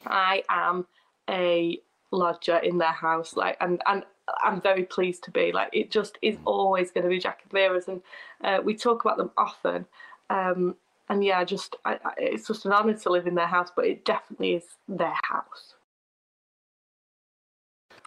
I 0.06 0.44
am 0.50 0.86
a 1.30 1.80
lodger 2.12 2.58
in 2.58 2.78
their 2.78 2.92
house, 2.92 3.36
like, 3.36 3.58
and 3.62 3.82
and 3.86 4.04
I'm 4.44 4.62
very 4.62 4.84
pleased 4.84 5.24
to 5.26 5.32
be. 5.32 5.52
Like, 5.52 5.70
it 5.74 5.92
just 5.92 6.18
is 6.22 6.38
always 6.46 6.92
going 6.92 7.04
to 7.04 7.10
be 7.10 7.20
Jack 7.20 7.42
and 7.44 7.52
Vera's, 7.52 7.88
and 7.88 8.02
uh, 8.44 8.60
we 8.64 8.76
talk 8.76 9.04
about 9.04 9.18
them 9.18 9.32
often. 9.38 9.86
Um, 10.30 10.76
and 11.10 11.24
yeah, 11.24 11.44
just 11.44 11.76
I, 11.86 11.94
I, 12.06 12.14
it's 12.18 12.48
just 12.48 12.66
an 12.66 12.72
honour 12.72 12.94
to 12.94 13.10
live 13.10 13.28
in 13.28 13.36
their 13.36 13.48
house, 13.48 13.70
but 13.76 13.86
it 13.86 14.06
definitely 14.06 14.54
is 14.56 14.64
their 14.88 15.14
house. 15.26 15.74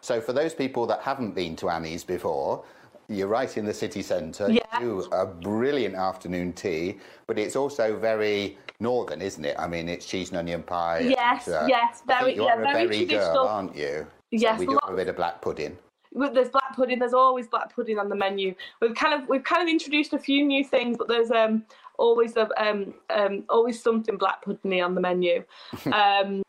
So 0.00 0.20
for 0.20 0.32
those 0.32 0.54
people 0.54 0.87
that 0.87 1.00
haven't 1.02 1.35
been 1.35 1.56
to 1.56 1.68
Annie's 1.68 2.04
before, 2.04 2.64
you're 3.08 3.28
right 3.28 3.54
in 3.56 3.64
the 3.66 3.75
city 3.75 4.02
centre. 4.02 4.50
Yeah. 4.50 4.62
You 4.80 5.02
do 5.02 5.08
a 5.12 5.26
brilliant 5.26 5.94
afternoon 5.94 6.52
tea, 6.52 6.99
but 7.26 7.38
it's 7.38 7.56
also 7.56 7.96
very 7.99 8.58
northern, 8.80 9.20
isn't 9.20 9.44
it? 9.44 9.56
I 9.58 9.66
mean, 9.68 9.88
it's 9.88 10.06
cheese 10.06 10.30
and 10.30 10.38
onion 10.38 10.62
pie. 10.62 10.99
and, 10.99 11.11
Yes, 11.11 11.44
yes, 11.46 11.49
I 11.52 11.90
think 11.90 12.06
very- 12.06 12.35
you're 12.37 12.44
yeah, 12.46 12.54
a 12.54 12.62
very 12.62 12.87
berry 12.87 13.04
girl, 13.04 13.18
traditional. 13.18 13.49
aren't 13.49 13.76
you? 13.76 14.06
Yes, 14.30 14.58
So 14.58 14.61
we 14.61 14.66
do 14.66 14.78
a 14.78 14.94
bit 14.94 15.08
of 15.08 15.16
black 15.16 15.40
pudding. 15.40 15.76
There's 16.12 16.48
black 16.48 16.75
pudding. 16.76 16.98
There's 16.98 17.14
always 17.14 17.46
black 17.48 17.75
pudding 17.75 17.98
on 17.98 18.08
the 18.08 18.14
menu. 18.16 18.54
We've 18.80 18.94
kind 18.94 19.20
of 19.20 19.28
we've 19.28 19.44
kind 19.44 19.62
of 19.62 19.69
introduced 19.69 20.12
a 20.12 20.19
few 20.19 20.45
new 20.45 20.64
things, 20.64 20.97
but 20.97 21.08
there's 21.08 21.30
um 21.30 21.64
always 21.99 22.36
a 22.36 22.49
um 22.62 22.95
um 23.10 23.45
always 23.49 23.82
something 23.82 24.16
black 24.16 24.45
puddingy 24.45 24.84
on 24.84 24.95
the 24.95 25.00
menu. 25.00 25.45
um, 25.92 26.42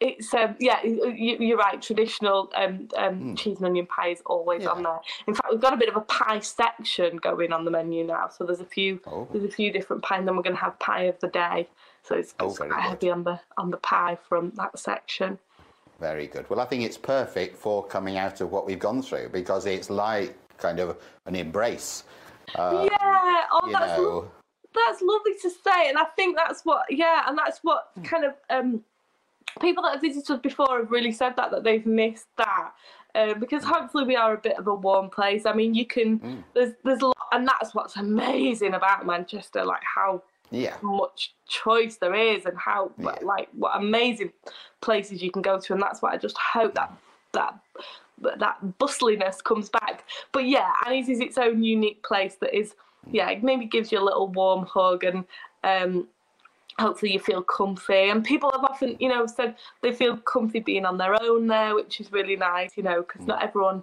it's 0.00 0.34
um 0.34 0.56
yeah, 0.58 0.82
you, 0.84 1.36
you're 1.38 1.56
right. 1.58 1.80
Traditional 1.80 2.50
um, 2.56 2.88
um 2.96 3.36
cheese 3.36 3.58
and 3.58 3.66
onion 3.66 3.86
pie 3.86 4.08
is 4.08 4.22
always 4.26 4.66
on 4.66 4.82
there. 4.82 4.98
In 5.28 5.34
fact, 5.34 5.48
we've 5.52 5.60
got 5.60 5.72
a 5.72 5.76
bit 5.76 5.88
of 5.88 5.96
a 5.96 6.00
pie 6.00 6.40
section 6.40 7.18
going 7.18 7.52
on 7.52 7.64
the 7.64 7.70
menu 7.70 8.04
now. 8.04 8.28
So 8.28 8.44
there's 8.44 8.60
a 8.60 8.64
few 8.64 9.00
Oh. 9.06 9.28
there's 9.32 9.44
a 9.44 9.48
few 9.50 9.70
different 9.72 10.02
pie, 10.02 10.16
and 10.18 10.26
then 10.26 10.34
we're 10.36 10.42
going 10.42 10.56
to 10.56 10.62
have 10.62 10.76
pie 10.80 11.04
of 11.04 11.20
the 11.20 11.28
day. 11.28 11.68
So 12.02 12.16
it's, 12.16 12.34
Oh, 12.40 12.48
it's 12.48 12.56
quite 12.58 12.70
good. 12.70 12.80
heavy 12.80 13.10
on 13.10 13.22
the 13.22 13.38
on 13.56 13.70
the 13.70 13.76
pie 13.76 14.18
from 14.28 14.50
that 14.56 14.76
section. 14.76 15.38
Very 16.02 16.26
good. 16.26 16.50
Well, 16.50 16.58
I 16.58 16.64
think 16.64 16.82
it's 16.82 16.98
perfect 16.98 17.56
for 17.56 17.86
coming 17.86 18.18
out 18.18 18.40
of 18.40 18.50
what 18.50 18.66
we've 18.66 18.76
gone 18.78 19.02
through 19.02 19.28
because 19.28 19.66
it's 19.66 19.88
like 19.88 20.36
kind 20.58 20.80
of 20.80 20.98
an 21.26 21.36
embrace. 21.36 22.02
yeah. 22.58 23.44
Oh, 23.52 23.70
that's 23.72 23.98
lo- 23.98 24.30
that's 24.74 25.00
lovely 25.02 25.34
to 25.42 25.50
say 25.50 25.88
and 25.90 25.98
i 25.98 26.04
think 26.16 26.34
that's 26.34 26.62
what 26.64 26.86
yeah 26.88 27.24
and 27.28 27.36
that's 27.36 27.58
what 27.62 27.90
Hmm. 27.94 28.02
kind 28.04 28.24
of 28.24 28.32
um 28.48 28.82
people 29.60 29.82
that 29.82 29.92
have 29.92 30.00
visited 30.00 30.40
before 30.40 30.78
have 30.78 30.90
really 30.90 31.12
said 31.12 31.36
that 31.36 31.50
that 31.50 31.62
they've 31.62 31.84
missed 31.84 32.26
that 32.38 32.72
uh, 33.14 33.34
because 33.34 33.62
Hmm. 33.62 33.70
hopefully 33.74 34.04
we 34.04 34.16
are 34.16 34.32
a 34.32 34.38
bit 34.38 34.56
of 34.58 34.66
a 34.66 34.74
warm 34.74 35.10
place 35.10 35.44
i 35.44 35.52
mean 35.52 35.74
you 35.74 35.84
can 35.86 36.42
there's 36.54 36.72
there's 36.84 37.02
a 37.02 37.06
lot 37.06 37.16
and 37.32 37.46
that's 37.46 37.74
what's 37.74 37.96
amazing 37.96 38.72
about 38.74 39.04
manchester 39.06 39.62
like 39.62 39.82
how 39.94 40.22
yeah. 40.52 40.76
much 40.82 41.34
choice 41.48 41.96
there 41.96 42.14
is 42.14 42.44
and 42.46 42.56
how 42.56 42.90
Yeah. 42.98 43.16
like 43.22 43.48
what 43.52 43.76
amazing 43.76 44.32
places 44.80 45.22
you 45.22 45.30
can 45.30 45.42
go 45.42 45.58
to 45.58 45.72
and 45.72 45.82
that's 45.82 46.02
why 46.02 46.12
i 46.12 46.16
just 46.16 46.36
hope 46.38 46.74
that 46.74 46.92
that 47.32 47.58
that 48.38 48.58
bustliness 48.78 49.42
comes 49.42 49.68
back 49.68 50.04
but 50.32 50.46
yeah 50.46 50.70
annie's 50.86 51.08
is 51.08 51.20
its 51.20 51.38
own 51.38 51.62
unique 51.62 52.02
place 52.02 52.36
that 52.36 52.56
is 52.56 52.74
yeah 53.10 53.28
it 53.30 53.42
maybe 53.42 53.64
gives 53.64 53.90
you 53.90 53.98
a 53.98 54.04
little 54.04 54.28
warm 54.28 54.64
hug 54.66 55.02
and 55.04 55.24
um 55.64 56.06
hopefully 56.78 57.12
you 57.12 57.18
feel 57.18 57.42
comfy 57.42 58.08
and 58.10 58.24
people 58.24 58.50
have 58.50 58.64
often 58.64 58.96
you 58.98 59.08
know 59.08 59.26
said 59.26 59.56
they 59.82 59.92
feel 59.92 60.16
comfy 60.18 60.60
being 60.60 60.84
on 60.86 60.96
their 60.98 61.20
own 61.22 61.46
there 61.46 61.74
which 61.74 62.00
is 62.00 62.10
really 62.12 62.36
nice 62.36 62.76
you 62.76 62.82
know 62.82 63.02
because 63.02 63.26
not 63.26 63.42
everyone 63.42 63.82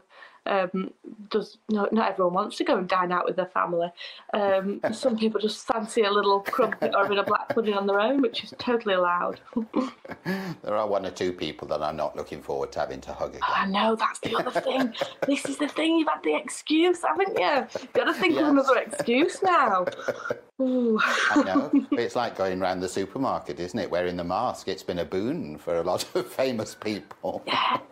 um 0.50 0.92
does 1.30 1.58
no, 1.70 1.88
not 1.92 2.12
everyone 2.12 2.34
wants 2.34 2.58
to 2.58 2.64
go 2.64 2.78
and 2.78 2.88
dine 2.88 3.12
out 3.12 3.26
with 3.26 3.36
their 3.36 3.46
family 3.48 3.88
um 4.34 4.80
some 4.94 5.18
people 5.18 5.40
just 5.40 5.66
fancy 5.68 6.02
a 6.02 6.12
little 6.12 6.40
crumpet 6.42 6.94
or 6.96 7.06
a 7.06 7.10
bit 7.10 7.18
of 7.20 7.26
black 7.26 7.48
pudding 7.50 7.74
on 7.76 7.86
their 7.88 8.00
own 8.00 8.22
which 8.22 8.44
is 8.44 8.54
totally 8.58 8.96
allowed 8.96 9.40
There 10.64 10.76
are 10.76 10.88
one 10.88 11.06
or 11.06 11.12
two 11.12 11.32
people 11.34 11.68
that 11.70 11.82
I'm 11.82 11.96
not 11.96 12.16
looking 12.16 12.42
forward 12.42 12.72
to 12.74 12.80
having 12.80 13.02
to 13.02 13.14
hug 13.14 13.30
again. 13.32 13.42
I 13.44 13.66
know 13.66 13.96
that's 13.96 14.20
the 14.20 14.36
other 14.36 14.52
thing. 14.62 14.94
this 15.26 15.46
is 15.46 15.58
the 15.58 15.68
thing. 15.68 15.98
You've 15.98 16.08
had 16.08 16.22
the 16.24 16.36
excuse, 16.36 17.02
haven't 17.02 17.38
you? 17.40 17.68
You've 17.82 17.94
got 17.94 18.06
to 18.06 18.14
think 18.14 18.36
Yes. 18.36 18.44
of 18.44 18.50
another 18.50 18.78
excuse 18.80 19.42
now. 19.42 19.86
I 20.60 21.44
know. 21.46 21.72
It's 21.92 22.16
like 22.16 22.36
going 22.36 22.62
around 22.62 22.82
the 22.82 22.90
supermarket, 22.90 23.60
isn't 23.60 23.80
it? 23.80 23.90
Wearing 23.90 24.18
the 24.18 24.24
mask. 24.24 24.68
It's 24.68 24.84
been 24.84 25.00
a 25.00 25.06
boon 25.06 25.58
for 25.58 25.78
a 25.78 25.84
lot 25.84 26.06
of 26.16 26.28
famous 26.28 26.76
people. 26.76 27.44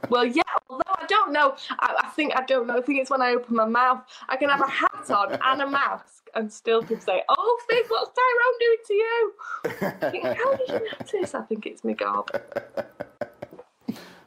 Well, 0.09 0.25
yeah. 0.25 0.41
I 0.69 0.86
don't 1.07 1.31
know. 1.31 1.55
I, 1.79 1.95
I 2.03 2.07
think 2.09 2.35
I 2.35 2.43
don't 2.45 2.67
know. 2.67 2.77
I 2.77 2.81
think 2.81 2.99
it's 2.99 3.09
when 3.09 3.21
I 3.21 3.31
open 3.31 3.55
my 3.55 3.65
mouth. 3.65 4.03
I 4.29 4.37
can 4.37 4.49
have 4.49 4.61
a 4.61 4.67
hat 4.67 5.09
on 5.09 5.37
and 5.43 5.61
a 5.61 5.69
mask, 5.69 6.27
and 6.35 6.51
still 6.51 6.81
people 6.81 6.99
say, 7.03 7.23
"Oh, 7.29 7.59
Fizz, 7.69 7.85
what's 7.89 8.11
Tyrone 8.17 8.59
doing 8.59 8.77
to 8.87 8.93
you?" 8.93 9.33
I 9.65 10.11
think, 10.11 10.23
How 10.25 10.55
did 10.55 10.67
you 10.69 10.89
notice? 10.99 11.35
I 11.35 11.41
think 11.41 11.65
it's 11.65 11.83
my 11.83 11.93
gob. 11.93 12.29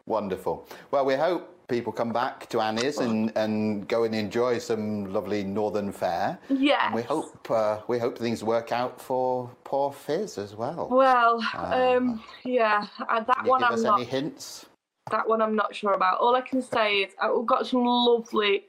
Wonderful. 0.07 0.67
Well, 0.91 1.05
we 1.05 1.15
hope 1.15 1.61
people 1.69 1.93
come 1.93 2.13
back 2.13 2.49
to 2.49 2.61
Annie's 2.61 2.99
and, 2.99 3.33
and 3.37 3.87
go 3.87 4.03
and 4.03 4.13
enjoy 4.15 4.59
some 4.59 5.13
lovely 5.13 5.45
northern 5.45 5.93
fare. 5.93 6.37
Yes. 6.49 6.83
And 6.87 6.95
we 6.97 7.03
hope 7.03 7.49
uh, 7.51 7.79
we 7.87 7.99
hope 7.99 8.19
things 8.19 8.43
work 8.43 8.73
out 8.73 9.01
for 9.01 9.49
poor 9.63 9.93
Fizz 9.93 10.37
as 10.39 10.57
well. 10.57 10.89
Well, 10.91 11.41
um, 11.55 12.21
yeah, 12.45 12.87
uh, 13.09 13.21
that 13.21 13.37
Can 13.37 13.45
you 13.45 13.51
one 13.51 13.61
give 13.61 13.69
I'm 13.69 13.75
us 13.75 13.83
not. 13.83 14.01
any 14.01 14.05
hints? 14.09 14.67
That 15.11 15.29
one 15.29 15.43
I'm 15.43 15.57
not 15.57 15.75
sure 15.75 15.93
about. 15.93 16.19
All 16.19 16.35
I 16.37 16.41
can 16.41 16.63
say 16.63 16.99
is 16.99 17.13
uh, 17.21 17.31
we've 17.37 17.47
got 17.47 17.67
some 17.67 17.85
lovely, 17.85 18.65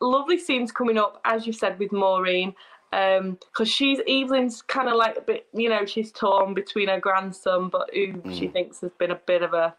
lovely 0.00 0.38
scenes 0.38 0.72
coming 0.72 0.98
up, 0.98 1.20
as 1.24 1.46
you 1.46 1.52
said 1.52 1.78
with 1.78 1.92
Maureen, 1.92 2.54
because 2.90 3.68
she's 3.68 3.98
Evelyn's 4.08 4.62
kind 4.62 4.88
of 4.88 4.96
like 4.96 5.16
a 5.16 5.20
bit, 5.20 5.46
you 5.52 5.68
know, 5.68 5.84
she's 5.84 6.10
torn 6.12 6.54
between 6.54 6.88
her 6.88 7.00
grandson, 7.00 7.68
but 7.68 7.90
who 7.92 8.20
she 8.32 8.48
thinks 8.48 8.80
has 8.80 8.92
been 8.92 9.10
a 9.10 9.20
bit 9.26 9.42
of 9.42 9.54
a, 9.54 9.74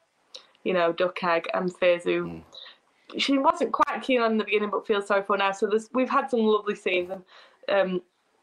you 0.64 0.74
know, 0.74 0.92
duck 0.92 1.24
egg, 1.24 1.48
and 1.54 1.76
Fizz, 1.78 2.04
who 2.04 2.42
she 3.18 3.38
wasn't 3.38 3.72
quite 3.72 4.02
keen 4.04 4.22
on 4.22 4.34
in 4.34 4.38
the 4.38 4.44
beginning, 4.44 4.70
but 4.70 4.86
feels 4.86 5.08
sorry 5.08 5.24
for 5.24 5.38
now. 5.38 5.52
So 5.52 5.68
there's, 5.68 5.90
we've 5.94 6.10
had 6.10 6.30
some 6.30 6.42
lovely 6.42 6.76
scenes, 6.76 7.12
and 7.12 7.24
um, 7.70 8.02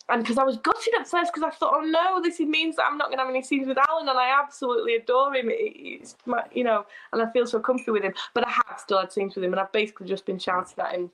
and 0.09 0.23
because 0.23 0.39
I 0.39 0.45
was 0.45 0.57
gutted 0.59 0.95
at 0.99 1.09
first 1.09 1.33
because 1.33 1.43
I 1.43 1.55
thought, 1.55 1.73
oh 1.75 1.81
no, 1.81 2.23
this 2.23 2.39
means 2.39 2.77
that 2.77 2.85
I'm 2.89 2.97
not 2.97 3.09
going 3.09 3.19
to 3.19 3.25
have 3.25 3.31
any 3.31 3.43
scenes 3.43 3.67
with 3.67 3.79
Alan, 3.89 4.09
and 4.09 4.19
I 4.19 4.41
absolutely 4.41 4.95
adore 4.95 5.35
him. 5.35 5.49
It's 5.51 6.17
my, 6.27 6.45
you 6.53 6.63
know, 6.63 6.87
and 7.13 7.21
I 7.21 7.31
feel 7.33 7.47
so 7.47 7.59
comfy 7.59 7.91
with 7.91 8.05
him. 8.05 8.15
But 8.33 8.47
I 8.47 8.51
have 8.51 8.79
still 8.79 9.01
had 9.01 9.13
scenes 9.13 9.35
with 9.35 9.45
him, 9.45 9.53
and 9.53 9.61
I've 9.61 9.73
basically 9.73 10.07
just 10.07 10.25
been 10.25 10.39
shouting 10.39 10.79
at 10.79 10.95
him, 10.95 11.11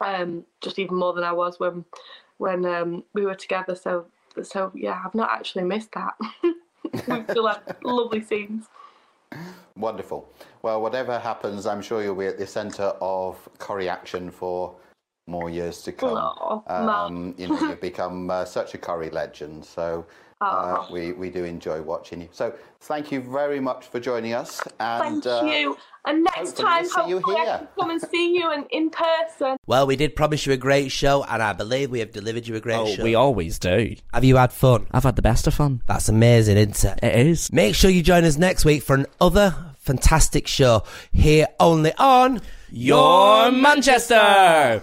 um, 0.00 0.44
just 0.60 0.78
even 0.78 0.96
more 0.96 1.12
than 1.12 1.24
I 1.24 1.32
was 1.32 1.58
when 1.58 1.84
when 2.36 2.64
um, 2.64 3.02
we 3.12 3.26
were 3.26 3.34
together. 3.34 3.74
So 3.74 4.06
so 4.42 4.70
yeah, 4.74 5.02
I've 5.04 5.14
not 5.14 5.30
actually 5.32 5.64
missed 5.64 5.92
that. 5.92 6.14
We've 7.08 7.24
still 7.28 7.48
had 7.48 7.60
lovely 7.82 8.22
scenes. 8.22 8.66
Wonderful. 9.76 10.32
Well, 10.62 10.80
whatever 10.80 11.18
happens, 11.18 11.66
I'm 11.66 11.82
sure 11.82 12.02
you'll 12.02 12.14
be 12.14 12.26
at 12.26 12.38
the 12.38 12.46
centre 12.46 12.92
of 13.00 13.48
Corrie 13.58 13.88
action 13.88 14.30
for 14.30 14.74
more 15.28 15.50
years 15.50 15.82
to 15.82 15.92
come. 15.92 16.16
Aw, 16.16 17.04
um, 17.06 17.34
you 17.38 17.48
know, 17.48 17.60
you've 17.60 17.80
become 17.92 18.30
uh, 18.30 18.44
such 18.44 18.74
a 18.74 18.78
Corrie 18.78 19.10
legend, 19.10 19.64
so 19.64 20.06
uh, 20.40 20.44
Aw. 20.44 20.92
we, 20.92 21.12
we 21.12 21.30
do 21.30 21.44
enjoy 21.44 21.82
watching 21.82 22.20
you. 22.22 22.28
So 22.32 22.54
thank 22.80 23.10
you 23.12 23.20
very 23.20 23.60
much 23.60 23.86
for 23.86 24.00
joining 24.00 24.34
us. 24.34 24.60
And, 24.78 25.22
Thank 25.22 25.26
uh, 25.26 25.46
you. 25.46 25.76
And 26.04 26.22
next 26.24 26.58
hopefully 26.58 26.64
time, 26.68 26.82
we'll 26.84 26.90
see 27.04 27.10
you 27.10 27.16
hopefully, 27.16 27.36
I 27.40 27.58
can 27.58 27.68
come 27.78 27.90
and 27.90 28.00
see 28.00 28.34
you 28.36 28.50
and 28.50 28.64
in 28.70 28.88
person. 28.90 29.56
Well, 29.66 29.86
we 29.86 29.96
did 29.96 30.16
promise 30.16 30.46
you 30.46 30.52
a 30.54 30.56
great 30.56 30.90
show, 30.90 31.24
and 31.24 31.42
I 31.42 31.52
believe 31.52 31.90
we 31.90 31.98
have 31.98 32.12
delivered 32.12 32.46
you 32.48 32.54
a 32.56 32.60
great 32.60 32.76
Oh, 32.78 32.86
show. 32.86 33.02
we 33.02 33.14
always 33.14 33.58
do. 33.58 33.96
have 34.14 34.24
you 34.24 34.36
had 34.36 34.50
fun? 34.52 34.86
I've 34.92 35.02
had 35.02 35.16
the 35.16 35.22
best 35.22 35.46
of 35.46 35.52
fun. 35.54 35.82
That's 35.86 36.08
amazing, 36.08 36.56
isn't 36.56 36.84
it? 36.84 37.04
It 37.04 37.26
is. 37.26 37.52
Make 37.52 37.74
sure 37.74 37.90
you 37.90 38.02
join 38.02 38.24
us 38.24 38.38
next 38.38 38.64
week 38.64 38.82
for 38.82 38.94
another 38.94 39.54
fantastic 39.78 40.46
show 40.46 40.84
here 41.12 41.48
only 41.60 41.92
on 41.98 42.40
Your 42.70 43.50
Manchester! 43.50 44.82